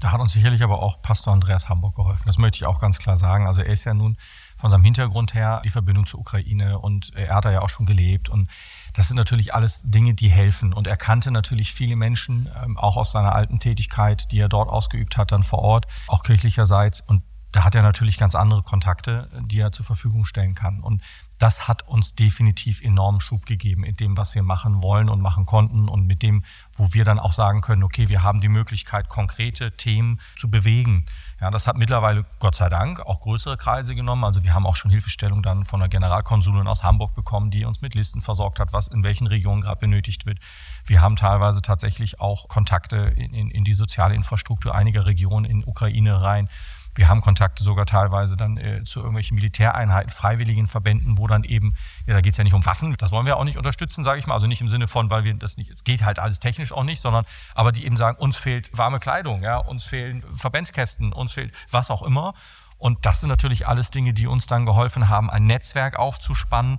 [0.01, 2.25] Da hat uns sicherlich aber auch Pastor Andreas Hamburg geholfen.
[2.27, 3.47] Das möchte ich auch ganz klar sagen.
[3.47, 4.17] Also er ist ja nun
[4.57, 7.87] von seinem Hintergrund her die Verbindung zur Ukraine und er hat da ja auch schon
[7.87, 8.49] gelebt und
[8.95, 10.73] das sind natürlich alles Dinge, die helfen.
[10.73, 14.69] Und er kannte natürlich viele Menschen, ähm, auch aus seiner alten Tätigkeit, die er dort
[14.69, 17.01] ausgeübt hat, dann vor Ort, auch kirchlicherseits.
[17.01, 17.23] Und
[17.55, 20.81] da hat er natürlich ganz andere Kontakte, die er zur Verfügung stellen kann.
[20.81, 21.03] Und
[21.39, 25.47] das hat uns definitiv enormen Schub gegeben in dem, was wir machen wollen und machen
[25.47, 26.45] konnten und mit dem,
[26.77, 31.05] wo wir dann auch sagen können, okay, wir haben die Möglichkeit, konkrete Themen zu bewegen.
[31.41, 34.25] Ja, das hat mittlerweile, Gott sei Dank, auch größere Kreise genommen.
[34.25, 37.81] Also wir haben auch schon Hilfestellung dann von der Generalkonsulin aus Hamburg bekommen, die uns
[37.81, 40.39] mit Listen versorgt hat, was in welchen Regionen gerade benötigt wird.
[40.85, 45.65] Wir haben teilweise tatsächlich auch Kontakte in, in, in die soziale Infrastruktur einiger Regionen in
[45.65, 46.49] Ukraine rein.
[46.95, 51.75] Wir haben Kontakte sogar teilweise dann äh, zu irgendwelchen Militäreinheiten, freiwilligen Verbänden, wo dann eben,
[52.07, 54.19] ja, da geht es ja nicht um Waffen, das wollen wir auch nicht unterstützen, sage
[54.19, 54.35] ich mal.
[54.35, 56.85] Also nicht im Sinne von, weil wir das nicht, es geht halt alles technisch auch
[56.85, 57.25] nicht, sondern
[57.55, 61.91] aber die eben sagen, uns fehlt warme Kleidung, ja, uns fehlen Verbandskästen, uns fehlt was
[61.91, 62.35] auch immer.
[62.79, 66.79] Und das sind natürlich alles Dinge, die uns dann geholfen haben, ein Netzwerk aufzuspannen,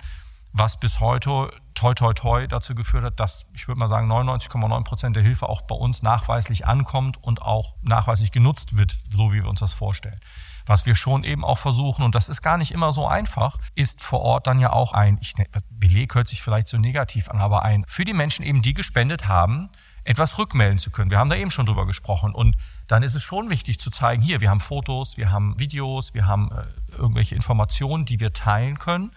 [0.58, 4.84] was bis heute toi toi toi dazu geführt hat, dass ich würde mal sagen 99,9
[4.86, 9.44] Prozent der Hilfe auch bei uns nachweislich ankommt und auch nachweislich genutzt wird, so wie
[9.44, 10.20] wir uns das vorstellen.
[10.66, 14.02] Was wir schon eben auch versuchen, und das ist gar nicht immer so einfach, ist
[14.02, 15.34] vor Ort dann ja auch ein, ich,
[15.70, 19.28] Beleg hört sich vielleicht so negativ an, aber ein, für die Menschen eben, die gespendet
[19.28, 19.70] haben,
[20.06, 21.12] etwas rückmelden zu können.
[21.12, 22.56] Wir haben da eben schon drüber gesprochen und
[22.88, 26.28] dann ist es schon wichtig zu zeigen, hier, wir haben Fotos, wir haben Videos, wir
[26.28, 29.12] haben äh, irgendwelche Informationen, die wir teilen können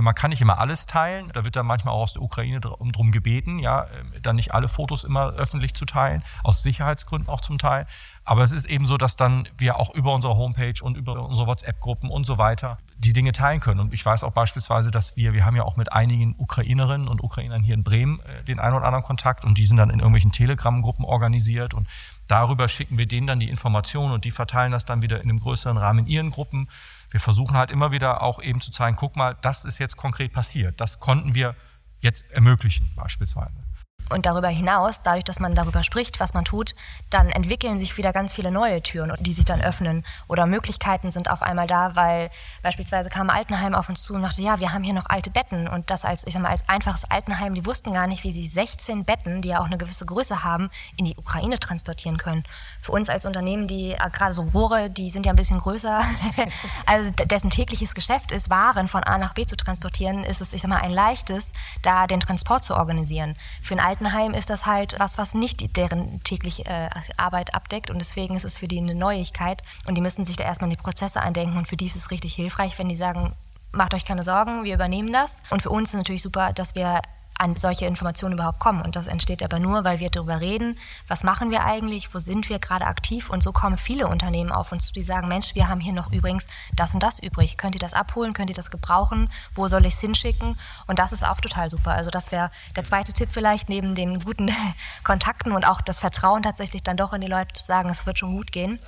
[0.00, 1.30] man kann nicht immer alles teilen.
[1.32, 4.68] Da wird dann manchmal auch aus der Ukraine drum gebeten, ja, äh, dann nicht alle
[4.68, 7.86] Fotos immer öffentlich zu teilen, aus Sicherheitsgründen auch zum Teil.
[8.24, 11.46] Aber es ist eben so, dass dann wir auch über unsere Homepage und über unsere
[11.46, 13.80] WhatsApp-Gruppen und so weiter die Dinge teilen können.
[13.80, 17.22] Und ich weiß auch beispielsweise, dass wir, wir haben ja auch mit einigen Ukrainerinnen und
[17.22, 20.00] Ukrainern hier in Bremen äh, den einen oder anderen Kontakt und die sind dann in
[20.00, 21.86] irgendwelchen Telegram-Gruppen organisiert und
[22.26, 25.40] darüber schicken wir denen dann die Informationen und die verteilen das dann wieder in einem
[25.40, 26.68] größeren Rahmen in ihren Gruppen
[27.10, 30.32] wir versuchen halt immer wieder auch eben zu zeigen, guck mal, das ist jetzt konkret
[30.32, 30.80] passiert.
[30.80, 31.54] Das konnten wir
[32.00, 33.64] jetzt ermöglichen beispielsweise.
[34.08, 36.74] Und darüber hinaus, dadurch, dass man darüber spricht, was man tut,
[37.10, 40.04] dann entwickeln sich wieder ganz viele neue Türen, die sich dann öffnen.
[40.28, 42.30] Oder Möglichkeiten sind auf einmal da, weil
[42.62, 45.66] beispielsweise kam Altenheim auf uns zu und sagte, ja, wir haben hier noch alte Betten.
[45.66, 48.46] Und das als, ich sag mal, als einfaches Altenheim, die wussten gar nicht, wie sie
[48.46, 52.44] 16 Betten, die ja auch eine gewisse Größe haben, in die Ukraine transportieren können.
[52.80, 56.02] Für uns als Unternehmen, die äh, gerade so Rohre, die sind ja ein bisschen größer,
[56.86, 60.62] also dessen tägliches Geschäft ist, Waren von A nach B zu transportieren, ist es, ich
[60.62, 61.52] sag mal, ein leichtes,
[61.82, 63.36] da den Transport zu organisieren.
[63.62, 67.90] Für ein Altenheim ist das halt was, was nicht deren tägliche äh, Arbeit abdeckt.
[67.90, 69.62] Und deswegen ist es für die eine Neuigkeit.
[69.86, 71.56] Und die müssen sich da erstmal in die Prozesse eindenken.
[71.56, 73.32] Und für die ist es richtig hilfreich, wenn die sagen,
[73.72, 75.40] macht euch keine Sorgen, wir übernehmen das.
[75.48, 77.00] Und für uns ist natürlich super, dass wir
[77.38, 78.82] an solche Informationen überhaupt kommen.
[78.82, 80.78] Und das entsteht aber nur, weil wir darüber reden,
[81.08, 83.30] was machen wir eigentlich, wo sind wir gerade aktiv.
[83.30, 86.12] Und so kommen viele Unternehmen auf uns zu, die sagen, Mensch, wir haben hier noch
[86.12, 87.56] übrigens das und das übrig.
[87.56, 88.32] Könnt ihr das abholen?
[88.32, 89.30] Könnt ihr das gebrauchen?
[89.54, 90.56] Wo soll ich es hinschicken?
[90.86, 91.92] Und das ist auch total super.
[91.92, 94.50] Also das wäre der zweite Tipp vielleicht, neben den guten
[95.04, 98.18] Kontakten und auch das Vertrauen tatsächlich dann doch in die Leute zu sagen, es wird
[98.18, 98.78] schon gut gehen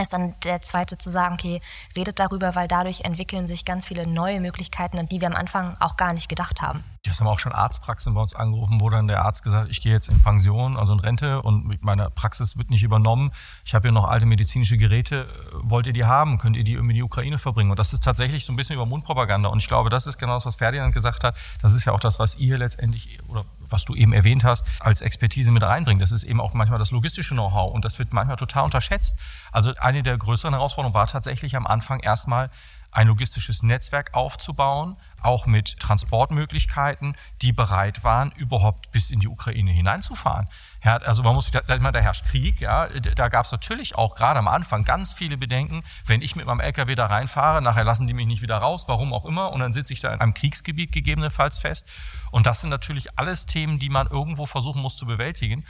[0.00, 1.60] ist dann der zweite zu sagen, okay,
[1.96, 5.76] redet darüber, weil dadurch entwickeln sich ganz viele neue Möglichkeiten, an die wir am Anfang
[5.80, 6.84] auch gar nicht gedacht haben.
[7.04, 9.92] Das haben auch schon Arztpraxen bei uns angerufen, wo dann der Arzt gesagt ich gehe
[9.92, 13.32] jetzt in Pension, also in Rente und meine Praxis wird nicht übernommen.
[13.64, 15.26] Ich habe hier noch alte medizinische Geräte.
[15.62, 16.38] Wollt ihr die haben?
[16.38, 17.70] Könnt ihr die irgendwie in die Ukraine verbringen?
[17.70, 19.48] Und das ist tatsächlich so ein bisschen über Mundpropaganda.
[19.48, 21.36] Und ich glaube, das ist genau das, was Ferdinand gesagt hat.
[21.60, 25.00] Das ist ja auch das, was ihr letztendlich oder was du eben erwähnt hast, als
[25.00, 26.02] Expertise mit reinbringt.
[26.02, 29.16] Das ist eben auch manchmal das logistische Know-how und das wird manchmal total unterschätzt.
[29.50, 32.50] Also eine der größeren Herausforderungen war tatsächlich am Anfang erstmal
[32.92, 39.70] ein logistisches Netzwerk aufzubauen, auch mit Transportmöglichkeiten, die bereit waren, überhaupt bis in die Ukraine
[39.70, 40.48] hineinzufahren.
[40.84, 44.38] Ja, also man muss, da, da herrscht Krieg, ja, da gab es natürlich auch gerade
[44.40, 48.14] am Anfang ganz viele Bedenken, wenn ich mit meinem LKW da reinfahre, nachher lassen die
[48.14, 50.90] mich nicht wieder raus, warum auch immer, und dann sitze ich da in einem Kriegsgebiet
[50.90, 51.88] gegebenenfalls fest.
[52.32, 55.64] Und das sind natürlich alles Themen, die man irgendwo versuchen muss zu bewältigen.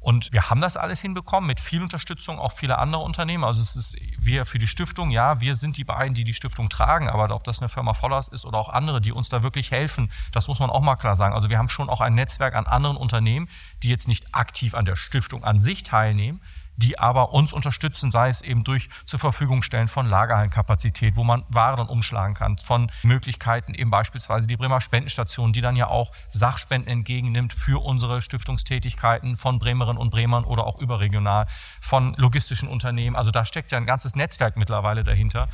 [0.00, 3.44] Und wir haben das alles hinbekommen mit viel Unterstützung auch vieler anderer Unternehmen.
[3.44, 6.68] Also es ist wir für die Stiftung, ja, wir sind die beiden, die die Stiftung
[6.68, 9.70] tragen, aber ob das eine Firma Vollers ist oder auch andere, die uns da wirklich
[9.70, 11.34] helfen, das muss man auch mal klar sagen.
[11.34, 13.48] Also wir haben schon auch ein Netzwerk an anderen Unternehmen,
[13.82, 16.40] die jetzt nicht aktiv an der Stiftung an sich teilnehmen,
[16.78, 21.44] die aber uns unterstützen, sei es eben durch zur Verfügung stellen von Lagerhallenkapazität, wo man
[21.48, 26.88] Waren umschlagen kann, von Möglichkeiten eben beispielsweise die Bremer Spendenstation, die dann ja auch Sachspenden
[26.88, 31.46] entgegennimmt für unsere Stiftungstätigkeiten von Bremerinnen und Bremern oder auch überregional
[31.80, 33.16] von logistischen Unternehmen.
[33.16, 35.48] Also da steckt ja ein ganzes Netzwerk mittlerweile dahinter.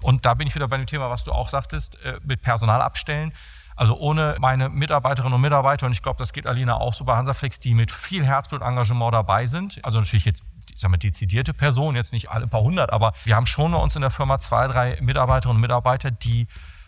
[0.00, 2.80] Und da bin ich wieder bei dem Thema, was du auch sagtest, äh, mit Personal
[2.80, 3.32] abstellen.
[3.74, 7.16] Also ohne meine Mitarbeiterinnen und Mitarbeiter, und ich glaube, das geht Alina auch so bei
[7.16, 9.84] Hansaflex, die mit viel Herzblut Engagement dabei sind.
[9.84, 10.44] Also natürlich jetzt
[10.78, 13.78] ich sag mal, dezidierte Personen, jetzt nicht alle paar hundert, aber wir haben schon bei
[13.78, 16.46] uns in der Firma zwei, drei Mitarbeiterinnen und Mitarbeiter, die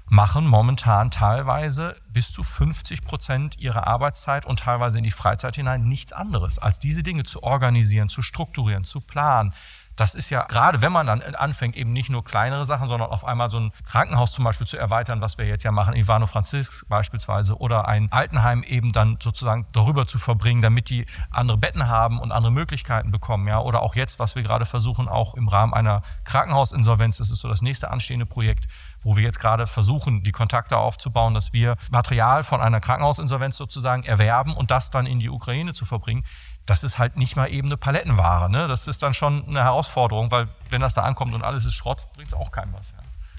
[0.09, 5.89] machen momentan teilweise bis zu 50 Prozent ihrer Arbeitszeit und teilweise in die Freizeit hinein
[5.89, 9.53] nichts anderes, als diese Dinge zu organisieren, zu strukturieren, zu planen,
[10.01, 13.23] das ist ja gerade, wenn man dann anfängt, eben nicht nur kleinere Sachen, sondern auf
[13.23, 16.89] einmal so ein Krankenhaus zum Beispiel zu erweitern, was wir jetzt ja machen, Ivano Franzisk
[16.89, 22.19] beispielsweise, oder ein Altenheim eben dann sozusagen darüber zu verbringen, damit die andere Betten haben
[22.19, 25.75] und andere Möglichkeiten bekommen, ja, oder auch jetzt, was wir gerade versuchen, auch im Rahmen
[25.75, 28.69] einer Krankenhausinsolvenz, das ist so das nächste anstehende Projekt,
[29.03, 34.05] wo wir jetzt gerade versuchen, die Kontakte aufzubauen, dass wir Material von einer Krankenhausinsolvenz sozusagen
[34.05, 36.25] erwerben und das dann in die Ukraine zu verbringen
[36.67, 38.51] das ist halt nicht mal eben eine Palettenware.
[38.51, 38.69] Ne?
[38.69, 42.07] Das ist dann schon eine Herausforderung, weil wenn das da ankommt und alles ist Schrott,
[42.15, 42.93] bringt es auch keinem was.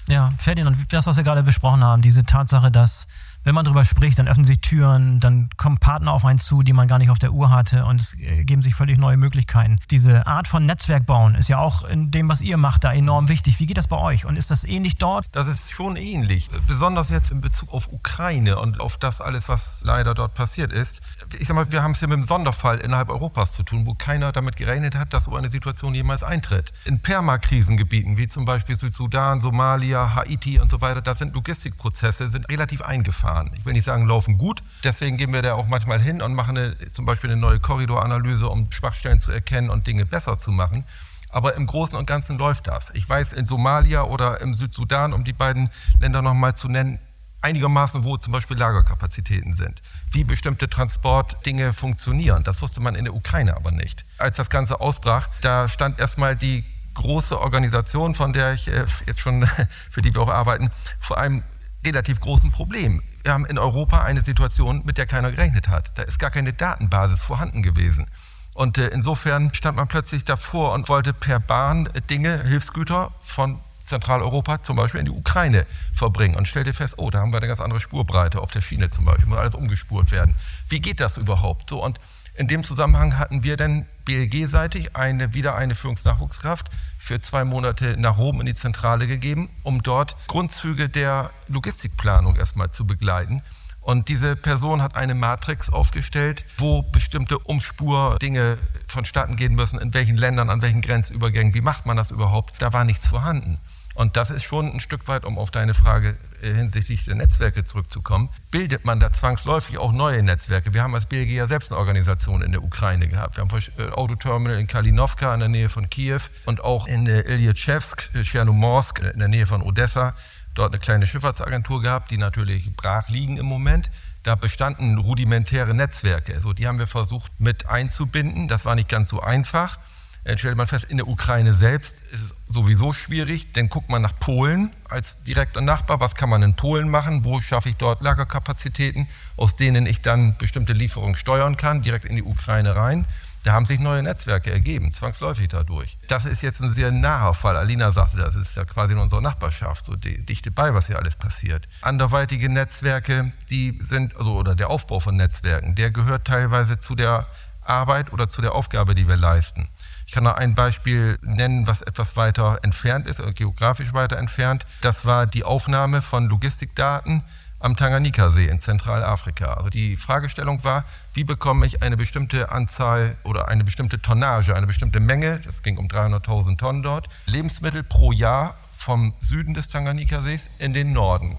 [0.06, 3.06] Ja, ja Ferdinand, das, was wir gerade besprochen haben, diese Tatsache, dass
[3.44, 6.72] wenn man darüber spricht, dann öffnen sich Türen, dann kommen Partner auf einen zu, die
[6.72, 9.78] man gar nicht auf der Uhr hatte und es äh, geben sich völlig neue Möglichkeiten.
[9.90, 13.28] Diese Art von Netzwerk bauen ist ja auch in dem, was ihr macht, da enorm
[13.28, 13.58] wichtig.
[13.58, 15.26] Wie geht das bei euch und ist das ähnlich dort?
[15.32, 19.82] Das ist schon ähnlich, besonders jetzt in Bezug auf Ukraine und auf das alles, was
[19.84, 21.00] leider dort passiert ist.
[21.38, 23.94] Ich sag mal, wir haben es hier mit einem Sonderfall innerhalb Europas zu tun, wo
[23.94, 26.72] keiner damit gerechnet hat, dass so eine Situation jemals eintritt.
[26.84, 32.48] In Permakrisengebieten wie zum Beispiel Südsudan, Somalia, Haiti und so weiter, da sind Logistikprozesse sind
[32.48, 33.50] relativ eingefahren fahren.
[33.56, 34.62] Ich will nicht sagen, laufen gut.
[34.84, 38.48] Deswegen gehen wir da auch manchmal hin und machen eine, zum Beispiel eine neue Korridoranalyse,
[38.48, 40.84] um Schwachstellen zu erkennen und Dinge besser zu machen.
[41.30, 42.90] Aber im Großen und Ganzen läuft das.
[42.94, 46.98] Ich weiß, in Somalia oder im Südsudan, um die beiden Länder nochmal zu nennen,
[47.40, 52.44] einigermaßen, wo zum Beispiel Lagerkapazitäten sind, wie bestimmte Transportdinge funktionieren.
[52.44, 54.04] Das wusste man in der Ukraine aber nicht.
[54.18, 56.64] Als das Ganze ausbrach, da stand erstmal die
[56.94, 59.48] große Organisation, von der ich äh, jetzt schon,
[59.90, 60.70] für die wir auch arbeiten,
[61.00, 61.42] vor einem
[61.84, 65.92] relativ großen Problem wir haben in Europa eine Situation, mit der keiner gerechnet hat.
[65.96, 68.06] Da ist gar keine Datenbasis vorhanden gewesen.
[68.54, 73.60] Und äh, insofern stand man plötzlich davor und wollte per Bahn äh, Dinge, Hilfsgüter von
[73.84, 77.48] Zentraleuropa zum Beispiel in die Ukraine verbringen und stellte fest, oh, da haben wir eine
[77.48, 80.36] ganz andere Spurbreite auf der Schiene zum Beispiel, muss alles umgespurt werden.
[80.68, 81.70] Wie geht das überhaupt?
[81.70, 81.98] So und
[82.34, 86.68] in dem Zusammenhang hatten wir dann BLG-seitig eine, wieder eine Führungsnachwuchskraft
[86.98, 92.70] für zwei Monate nach Rom in die Zentrale gegeben, um dort Grundzüge der Logistikplanung erstmal
[92.70, 93.42] zu begleiten.
[93.82, 100.16] Und diese Person hat eine Matrix aufgestellt, wo bestimmte Umspurdinge vonstatten gehen müssen, in welchen
[100.16, 102.62] Ländern, an welchen Grenzübergängen, wie macht man das überhaupt.
[102.62, 103.58] Da war nichts vorhanden.
[103.94, 107.64] Und das ist schon ein Stück weit, um auf deine Frage äh, hinsichtlich der Netzwerke
[107.64, 110.74] zurückzukommen, bildet man da zwangsläufig auch neue Netzwerke.
[110.74, 113.36] Wir haben als BLG ja selbst eine Organisation in der Ukraine gehabt.
[113.36, 118.14] Wir haben äh, Autoterminal in Kalinovka in der Nähe von Kiew und auch in Ilyachevsk,
[118.14, 120.14] äh, Chernomorsk in der Nähe von Odessa
[120.54, 123.90] dort eine kleine Schifffahrtsagentur gehabt, die natürlich brach liegen im Moment.
[124.22, 126.40] Da bestanden rudimentäre Netzwerke.
[126.40, 128.46] So, die haben wir versucht mit einzubinden.
[128.48, 129.78] Das war nicht ganz so einfach.
[130.24, 133.52] Dann stellt man fest, in der Ukraine selbst ist es sowieso schwierig.
[133.52, 135.98] Dann guckt man nach Polen als direkter Nachbar.
[135.98, 137.24] Was kann man in Polen machen?
[137.24, 142.16] Wo schaffe ich dort Lagerkapazitäten, aus denen ich dann bestimmte Lieferungen steuern kann, direkt in
[142.16, 143.06] die Ukraine rein?
[143.44, 145.98] Da haben sich neue Netzwerke ergeben, zwangsläufig dadurch.
[146.06, 147.56] Das ist jetzt ein sehr naher Fall.
[147.56, 151.16] Alina sagte, das ist ja quasi in unserer Nachbarschaft, so dicht bei, was hier alles
[151.16, 151.66] passiert.
[151.80, 157.26] Anderweitige Netzwerke, die sind, also, oder der Aufbau von Netzwerken, der gehört teilweise zu der
[157.64, 159.68] Arbeit oder zu der Aufgabe, die wir leisten.
[160.12, 164.66] Ich kann noch ein Beispiel nennen, was etwas weiter entfernt ist, geografisch weiter entfernt.
[164.82, 167.22] Das war die Aufnahme von Logistikdaten
[167.60, 169.54] am Tanganika-See in Zentralafrika.
[169.54, 170.84] Also die Fragestellung war,
[171.14, 175.78] wie bekomme ich eine bestimmte Anzahl oder eine bestimmte Tonnage, eine bestimmte Menge, das ging
[175.78, 181.38] um 300.000 Tonnen dort, Lebensmittel pro Jahr vom Süden des Tanganika-Sees in den Norden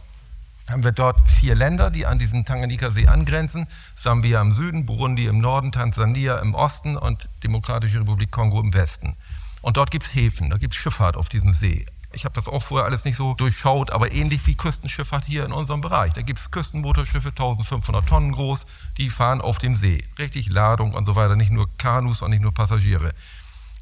[0.69, 3.67] haben wir dort vier Länder, die an diesen Tanganjika-See angrenzen.
[3.95, 9.15] Sambia im Süden, Burundi im Norden, Tansania im Osten und Demokratische Republik Kongo im Westen.
[9.61, 11.85] Und dort gibt es Häfen, da gibt es Schifffahrt auf diesem See.
[12.15, 15.51] Ich habe das auch vorher alles nicht so durchschaut, aber ähnlich wie Küstenschifffahrt hier in
[15.51, 16.13] unserem Bereich.
[16.13, 18.65] Da gibt es Küstenmotorschiffe, 1500 Tonnen groß,
[18.97, 20.03] die fahren auf dem See.
[20.19, 23.13] Richtig Ladung und so weiter, nicht nur Kanus und nicht nur Passagiere.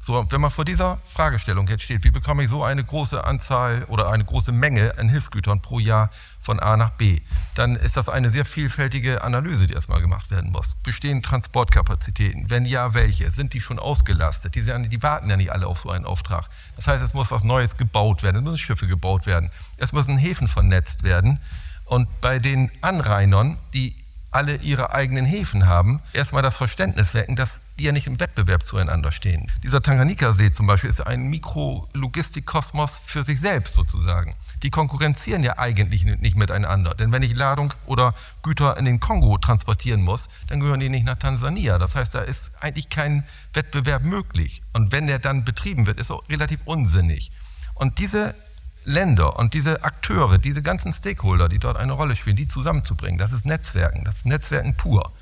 [0.04, 3.84] So, wenn man vor dieser Fragestellung jetzt steht, wie bekomme ich so eine große Anzahl
[3.84, 7.20] oder eine große Menge an Hilfsgütern pro Jahr von A nach B,
[7.54, 10.74] dann ist das eine sehr vielfältige Analyse, die erstmal gemacht werden muss.
[10.82, 12.50] Bestehen Transportkapazitäten?
[12.50, 13.30] Wenn ja, welche?
[13.30, 14.56] Sind die schon ausgelastet?
[14.56, 16.48] Die, die warten ja nicht alle auf so einen Auftrag.
[16.74, 20.18] Das heißt, es muss was Neues gebaut werden, es müssen Schiffe gebaut werden, es müssen
[20.18, 21.38] Häfen vernetzt werden.
[21.84, 23.94] Und bei den Anrainern, die
[24.32, 28.64] alle ihre eigenen Häfen haben, erstmal das Verständnis wecken, dass die ja nicht im Wettbewerb
[28.64, 29.50] zueinander stehen.
[29.62, 34.34] Dieser Tanganjika-See zum Beispiel ist ein Mikrologistikkosmos für sich selbst sozusagen.
[34.62, 36.94] Die konkurrenzieren ja eigentlich nicht miteinander.
[36.94, 41.04] Denn wenn ich Ladung oder Güter in den Kongo transportieren muss, dann gehören die nicht
[41.04, 41.78] nach Tansania.
[41.78, 44.62] Das heißt, da ist eigentlich kein Wettbewerb möglich.
[44.72, 47.32] Und wenn der dann betrieben wird, ist auch relativ unsinnig.
[47.74, 48.34] Und diese
[48.84, 53.18] Länder und diese Akteure, diese ganzen Stakeholder, die dort eine Rolle spielen, die zusammenzubringen.
[53.18, 55.12] Das ist Netzwerken, das ist Netzwerken pur.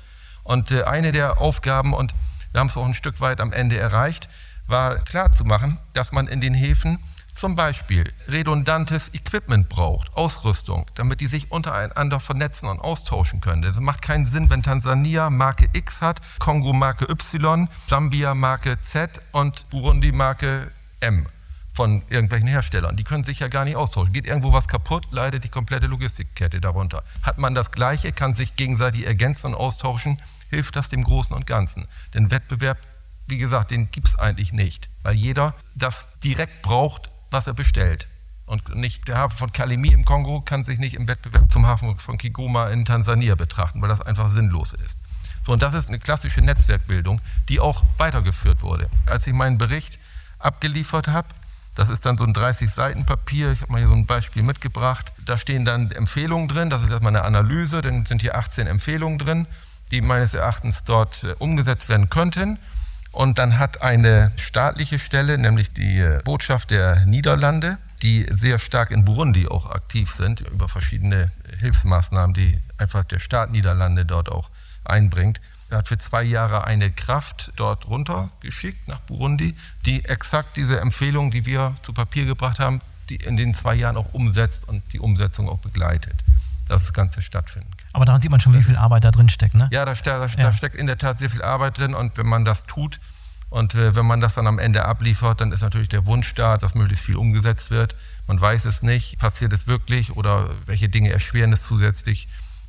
[0.43, 2.13] Und äh, eine der Aufgaben, und
[2.51, 4.29] wir haben es auch ein Stück weit am Ende erreicht,
[4.67, 6.99] war klarzumachen, dass man in den Häfen
[7.33, 13.63] zum Beispiel redundantes Equipment braucht, Ausrüstung, damit die sich untereinander vernetzen und austauschen können.
[13.63, 19.21] Es macht keinen Sinn, wenn Tansania Marke X hat, Kongo Marke Y, Sambia Marke Z
[19.31, 21.27] und Burundi Marke M
[21.73, 22.97] von irgendwelchen Herstellern.
[22.97, 24.13] Die können sich ja gar nicht austauschen.
[24.13, 27.03] Geht irgendwo was kaputt, leidet die komplette Logistikkette darunter.
[27.21, 31.47] Hat man das Gleiche, kann sich gegenseitig ergänzen und austauschen, hilft das dem Großen und
[31.47, 31.87] Ganzen.
[32.13, 32.77] Denn Wettbewerb,
[33.27, 38.07] wie gesagt, den gibt es eigentlich nicht, weil jeder das direkt braucht, was er bestellt.
[38.45, 41.97] Und nicht der Hafen von Kalemi im Kongo kann sich nicht im Wettbewerb zum Hafen
[41.99, 44.99] von Kigoma in Tansania betrachten, weil das einfach sinnlos ist.
[45.41, 48.89] So, und das ist eine klassische Netzwerkbildung, die auch weitergeführt wurde.
[49.05, 49.99] Als ich meinen Bericht
[50.37, 51.29] abgeliefert habe,
[51.75, 53.51] das ist dann so ein 30 Seiten Papier.
[53.51, 55.13] Ich habe mal hier so ein Beispiel mitgebracht.
[55.25, 56.69] Da stehen dann Empfehlungen drin.
[56.69, 57.81] Das ist erstmal eine Analyse.
[57.81, 59.47] Dann sind hier 18 Empfehlungen drin,
[59.91, 62.59] die meines Erachtens dort äh, umgesetzt werden könnten.
[63.11, 68.91] Und dann hat eine staatliche Stelle, nämlich die äh, Botschaft der Niederlande, die sehr stark
[68.91, 74.49] in Burundi auch aktiv sind, über verschiedene Hilfsmaßnahmen, die einfach der Staat Niederlande dort auch
[74.83, 75.39] einbringt,
[75.71, 79.55] er hat für zwei Jahre eine Kraft dort runtergeschickt nach Burundi,
[79.85, 83.97] die exakt diese Empfehlungen, die wir zu Papier gebracht haben, die in den zwei Jahren
[83.97, 86.15] auch umsetzt und die Umsetzung auch begleitet,
[86.67, 87.89] dass das Ganze stattfinden kann.
[87.93, 89.69] Aber daran sieht man schon, wie viel Arbeit da drin steckt, ne?
[89.71, 90.51] Ja, da, da, da ja.
[90.51, 92.99] steckt in der Tat sehr viel Arbeit drin und wenn man das tut
[93.49, 96.57] und äh, wenn man das dann am Ende abliefert, dann ist natürlich der Wunsch da,
[96.57, 97.95] dass möglichst viel umgesetzt wird.
[98.27, 102.27] Man weiß es nicht, passiert es wirklich oder welche Dinge erschweren es zusätzlich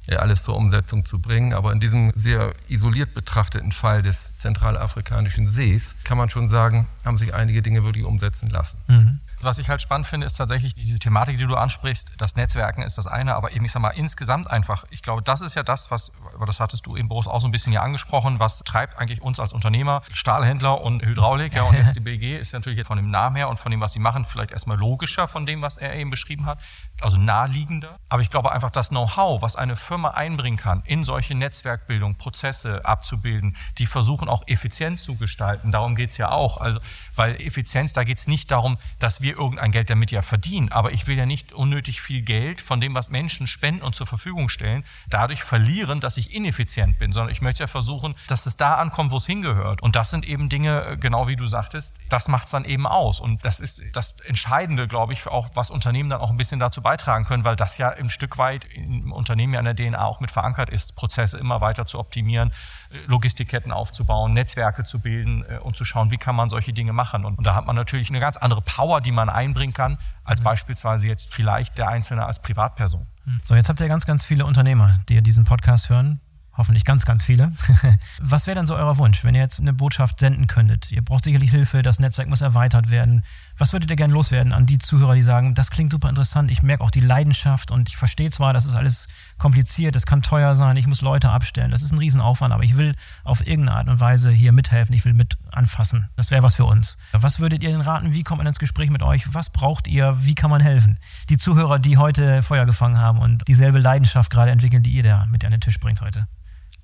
[0.09, 1.53] alles zur Umsetzung zu bringen.
[1.53, 7.19] Aber in diesem sehr isoliert betrachteten Fall des zentralafrikanischen Sees kann man schon sagen, haben
[7.19, 8.79] sich einige Dinge wirklich umsetzen lassen.
[8.89, 9.21] Mhm.
[9.43, 12.13] Was ich halt spannend finde, ist tatsächlich diese Thematik, die du ansprichst.
[12.17, 14.85] Das Netzwerken ist das eine, aber eben, ich sag mal, insgesamt einfach.
[14.91, 17.49] Ich glaube, das ist ja das, was, aber das hattest du eben, Boris, auch so
[17.49, 21.75] ein bisschen ja angesprochen, was treibt eigentlich uns als Unternehmer, Stahlhändler und Hydraulik, ja, und
[21.77, 23.99] jetzt die BG ist natürlich jetzt von dem Namen her und von dem, was sie
[23.99, 26.61] machen, vielleicht erstmal logischer von dem, was er eben beschrieben hat,
[27.01, 27.97] also naheliegender.
[28.09, 32.85] Aber ich glaube einfach, das Know-how, was eine Firma einbringen kann, in solche Netzwerkbildung, Prozesse
[32.85, 35.73] abzubilden, die versuchen auch effizient zu gestalten.
[35.73, 36.59] Darum geht's ja auch.
[36.59, 36.81] Also,
[37.17, 40.71] weil Effizienz, da geht's nicht darum, dass wir irgendein Geld damit ja verdienen.
[40.71, 44.07] Aber ich will ja nicht unnötig viel Geld von dem, was Menschen spenden und zur
[44.07, 48.57] Verfügung stellen, dadurch verlieren, dass ich ineffizient bin, sondern ich möchte ja versuchen, dass es
[48.57, 49.83] da ankommt, wo es hingehört.
[49.83, 52.87] Und das sind eben Dinge, äh, genau wie du sagtest, das macht es dann eben
[52.87, 53.21] aus.
[53.21, 56.83] Und das ist das Entscheidende, glaube ich, auch was Unternehmen dann auch ein bisschen dazu
[56.83, 60.21] beitragen können, weil das ja ein Stück weit im Unternehmen ja in der DNA auch
[60.21, 62.53] mit verankert ist, Prozesse immer weiter zu optimieren,
[62.91, 66.93] äh, Logistikketten aufzubauen, Netzwerke zu bilden äh, und zu schauen, wie kann man solche Dinge
[66.93, 67.25] machen.
[67.25, 70.41] Und, und da hat man natürlich eine ganz andere Power, die man einbringen kann, als
[70.41, 70.45] mhm.
[70.45, 73.07] beispielsweise jetzt vielleicht der Einzelne als Privatperson.
[73.25, 73.41] Mhm.
[73.45, 76.21] So, jetzt habt ihr ganz, ganz viele Unternehmer, die diesen Podcast hören.
[76.55, 77.53] Hoffentlich ganz, ganz viele.
[78.21, 80.93] Was wäre denn so euer Wunsch, wenn ihr jetzt eine Botschaft senden könntet?
[80.93, 83.25] Ihr braucht sicherlich Hilfe, das Netzwerk muss erweitert werden.
[83.63, 86.65] Was würdet ihr gerne loswerden an die Zuhörer, die sagen, das klingt super interessant, ich
[86.65, 89.07] merke auch die Leidenschaft und ich verstehe zwar, das ist alles
[89.39, 92.77] kompliziert, es kann teuer sein, ich muss Leute abstellen, das ist ein Riesenaufwand, aber ich
[92.77, 96.09] will auf irgendeine Art und Weise hier mithelfen, ich will mit anfassen.
[96.17, 96.99] Das wäre was für uns.
[97.13, 98.13] Was würdet ihr denn raten?
[98.13, 99.33] Wie kommt man ins Gespräch mit euch?
[99.33, 100.17] Was braucht ihr?
[100.19, 100.99] Wie kann man helfen?
[101.29, 105.27] Die Zuhörer, die heute Feuer gefangen haben und dieselbe Leidenschaft gerade entwickeln, die ihr da
[105.27, 106.27] mit an den Tisch bringt heute.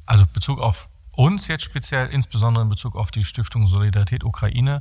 [0.07, 4.81] Also Bezug auf uns jetzt speziell, insbesondere in Bezug auf die Stiftung Solidarität Ukraine,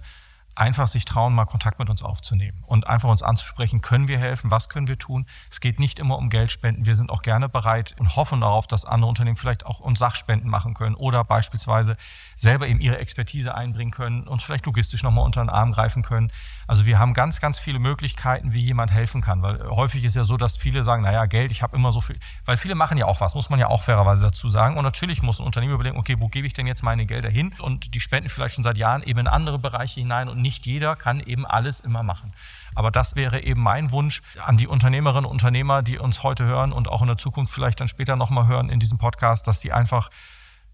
[0.57, 4.49] einfach sich trauen, mal Kontakt mit uns aufzunehmen und einfach uns anzusprechen, können wir helfen,
[4.49, 5.27] was können wir tun.
[5.51, 8.85] Es geht nicht immer um Geldspenden, wir sind auch gerne bereit und hoffen darauf, dass
[8.85, 11.95] andere Unternehmen vielleicht auch uns Sachspenden machen können oder beispielsweise
[12.38, 16.31] selber eben ihre Expertise einbringen können, uns vielleicht logistisch nochmal unter den Arm greifen können.
[16.67, 20.23] Also wir haben ganz, ganz viele Möglichkeiten, wie jemand helfen kann, weil häufig ist ja
[20.23, 23.05] so, dass viele sagen, naja, Geld, ich habe immer so viel, weil viele machen ja
[23.07, 24.77] auch was, muss man ja auch fairerweise dazu sagen.
[24.77, 27.53] Und natürlich muss ein Unternehmen überlegen, okay, wo gebe ich denn jetzt meine Gelder hin?
[27.59, 30.95] Und die spenden vielleicht schon seit Jahren eben in andere Bereiche hinein und nicht jeder
[30.95, 32.33] kann eben alles immer machen.
[32.75, 36.71] Aber das wäre eben mein Wunsch an die Unternehmerinnen und Unternehmer, die uns heute hören
[36.71, 39.71] und auch in der Zukunft vielleicht dann später nochmal hören in diesem Podcast, dass die
[39.71, 40.09] einfach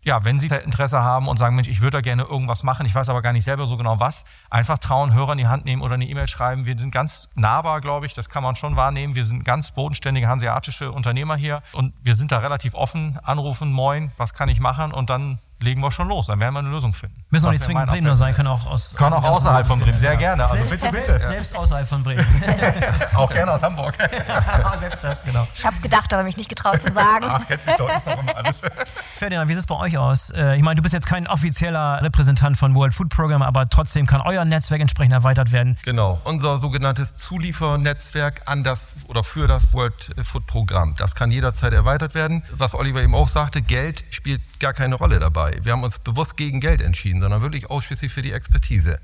[0.04, 2.94] ja, wenn Sie Interesse haben und sagen, Mensch, ich würde da gerne irgendwas machen, ich
[2.94, 5.82] weiß aber gar nicht selber so genau was, einfach trauen, Hörer in die Hand nehmen
[5.82, 6.66] oder eine E-Mail schreiben.
[6.66, 9.16] Wir sind ganz nahbar, glaube ich, das kann man schon wahrnehmen.
[9.16, 14.12] Wir sind ganz bodenständige hanseatische Unternehmer hier und wir sind da relativ offen, anrufen, moin,
[14.18, 16.28] was kann ich machen und dann legen wir schon los.
[16.28, 17.24] Dann werden wir eine Lösung finden.
[17.30, 18.94] Müssen auch nicht zwingend Bremen sein, können auch aus.
[18.96, 20.44] Kann auch außerhalb von Bremen, sehr gerne.
[20.44, 21.20] Also selbst, bitte, bitte.
[21.20, 22.26] Selbst außerhalb von Bremen.
[23.16, 23.96] auch gerne aus Hamburg.
[24.80, 25.48] selbst das, genau.
[25.54, 27.26] Ich habe es gedacht, aber mich nicht getraut zu sagen.
[27.28, 27.44] Ach,
[27.78, 28.62] doch, ist doch immer alles.
[29.16, 30.30] Ferdinand, wie sieht es bei euch aus?
[30.32, 34.06] Äh, ich meine, du bist jetzt kein offizieller Repräsentant von World Food Program, aber trotzdem
[34.06, 35.78] kann euer Netzwerk entsprechend erweitert werden.
[35.84, 40.96] Genau, unser sogenanntes Zuliefernetzwerk an das oder für das World Food Programm.
[40.98, 42.44] Das kann jederzeit erweitert werden.
[42.52, 45.60] Was Oliver eben auch sagte, Geld spielt gar keine Rolle dabei.
[45.62, 49.00] Wir haben uns bewusst gegen Geld entschieden, sondern wirklich ausschließlich für die Expertise.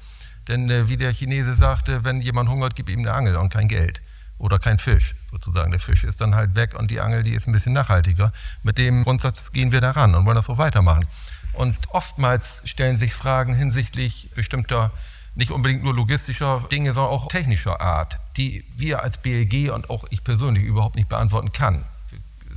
[0.47, 3.67] Denn äh, wie der Chinese sagte, wenn jemand hungert, gib ihm eine Angel und kein
[3.67, 4.01] Geld.
[4.37, 5.71] Oder kein Fisch, sozusagen.
[5.71, 8.31] Der Fisch ist dann halt weg und die Angel, die ist ein bisschen nachhaltiger.
[8.63, 11.05] Mit dem Grundsatz gehen wir daran und wollen das auch weitermachen.
[11.51, 14.91] Und oftmals stellen sich Fragen hinsichtlich bestimmter,
[15.35, 20.05] nicht unbedingt nur logistischer Dinge, sondern auch technischer Art, die wir als BLG und auch
[20.09, 21.83] ich persönlich überhaupt nicht beantworten kann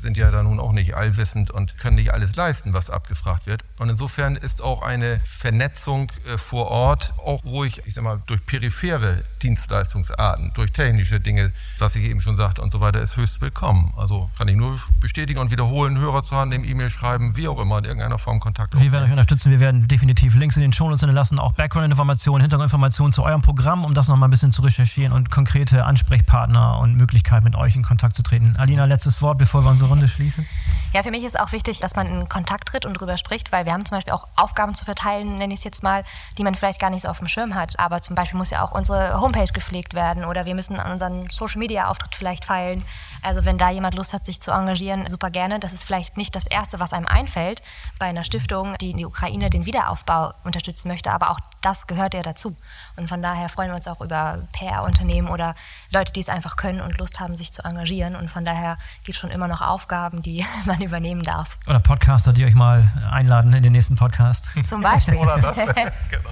[0.03, 3.65] sind ja da nun auch nicht allwissend und können nicht alles leisten, was abgefragt wird.
[3.79, 8.45] Und insofern ist auch eine Vernetzung äh, vor Ort auch ruhig, ich sag mal, durch
[8.45, 13.41] periphere Dienstleistungsarten, durch technische Dinge, was ich eben schon sagte und so weiter, ist höchst
[13.41, 13.95] willkommen.
[13.97, 17.79] Also kann ich nur bestätigen und wiederholen, Hörer zu haben, E-Mail schreiben, wie auch immer,
[17.79, 18.93] in irgendeiner Form Kontakt aufnehmen.
[18.93, 19.51] Wir werden euch unterstützen.
[19.51, 23.95] Wir werden definitiv Links in den Shownotes hinterlassen, auch Background-Informationen, Hintergrundinformationen zu eurem Programm, um
[23.95, 28.17] das nochmal ein bisschen zu recherchieren und konkrete Ansprechpartner und Möglichkeiten mit euch in Kontakt
[28.17, 28.57] zu treten.
[28.57, 30.47] Alina, letztes Wort, bevor wir unsere Runde schließen?
[30.95, 33.65] Ja, für mich ist auch wichtig, dass man in Kontakt tritt und darüber spricht, weil
[33.65, 36.05] wir haben zum Beispiel auch Aufgaben zu verteilen, nenne ich es jetzt mal,
[36.37, 37.79] die man vielleicht gar nicht so auf dem Schirm hat.
[37.79, 41.31] Aber zum Beispiel muss ja auch unsere Homepage gepflegt werden oder wir müssen an unseren
[41.31, 42.85] Social-Media-Auftritt vielleicht feilen.
[43.23, 45.61] Also wenn da jemand Lust hat, sich zu engagieren, super gerne.
[45.61, 47.63] Das ist vielleicht nicht das Erste, was einem einfällt
[47.99, 52.13] bei einer Stiftung, die in die Ukraine den Wiederaufbau unterstützen möchte, aber auch das gehört
[52.13, 52.57] ja dazu.
[52.97, 55.55] Und von daher freuen wir uns auch über PR-Unternehmen oder
[55.91, 58.17] Leute, die es einfach können und Lust haben, sich zu engagieren.
[58.17, 59.82] Und von daher gibt es schon immer noch Aufgaben,
[60.23, 61.59] die man übernehmen darf.
[61.67, 64.47] Oder Podcaster, die euch mal einladen in den nächsten Podcast.
[64.63, 65.17] Zum Beispiel.
[65.17, 65.59] oder das.
[66.11, 66.31] genau.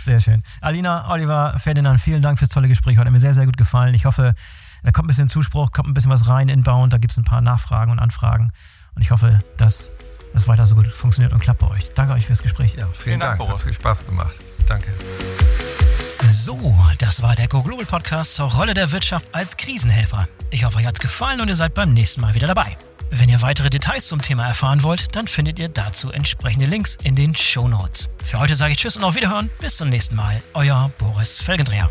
[0.00, 0.42] Sehr schön.
[0.60, 2.96] Alina, Oliver, Ferdinand, vielen Dank fürs tolle Gespräch.
[2.96, 3.94] Hat mir sehr, sehr gut gefallen.
[3.94, 4.34] Ich hoffe,
[4.82, 6.92] da kommt ein bisschen Zuspruch, kommt ein bisschen was rein inbound.
[6.92, 8.52] Da gibt es ein paar Nachfragen und Anfragen.
[8.94, 9.90] Und ich hoffe, dass
[10.32, 11.92] es weiter so gut funktioniert und klappt bei euch.
[11.94, 12.74] Danke euch fürs Gespräch.
[12.74, 13.50] Ja, vielen, vielen Dank, Dank.
[13.50, 14.34] Hat viel Spaß gemacht.
[14.66, 14.88] Danke.
[16.28, 20.28] So, das war der Go Global Podcast zur Rolle der Wirtschaft als Krisenhelfer.
[20.50, 22.76] Ich hoffe, euch hat es gefallen und ihr seid beim nächsten Mal wieder dabei.
[23.10, 27.16] Wenn ihr weitere Details zum Thema erfahren wollt, dann findet ihr dazu entsprechende Links in
[27.16, 28.10] den Show Notes.
[28.24, 29.50] Für heute sage ich Tschüss und auf Wiederhören.
[29.60, 30.40] Bis zum nächsten Mal.
[30.54, 31.90] Euer Boris Felgendreher.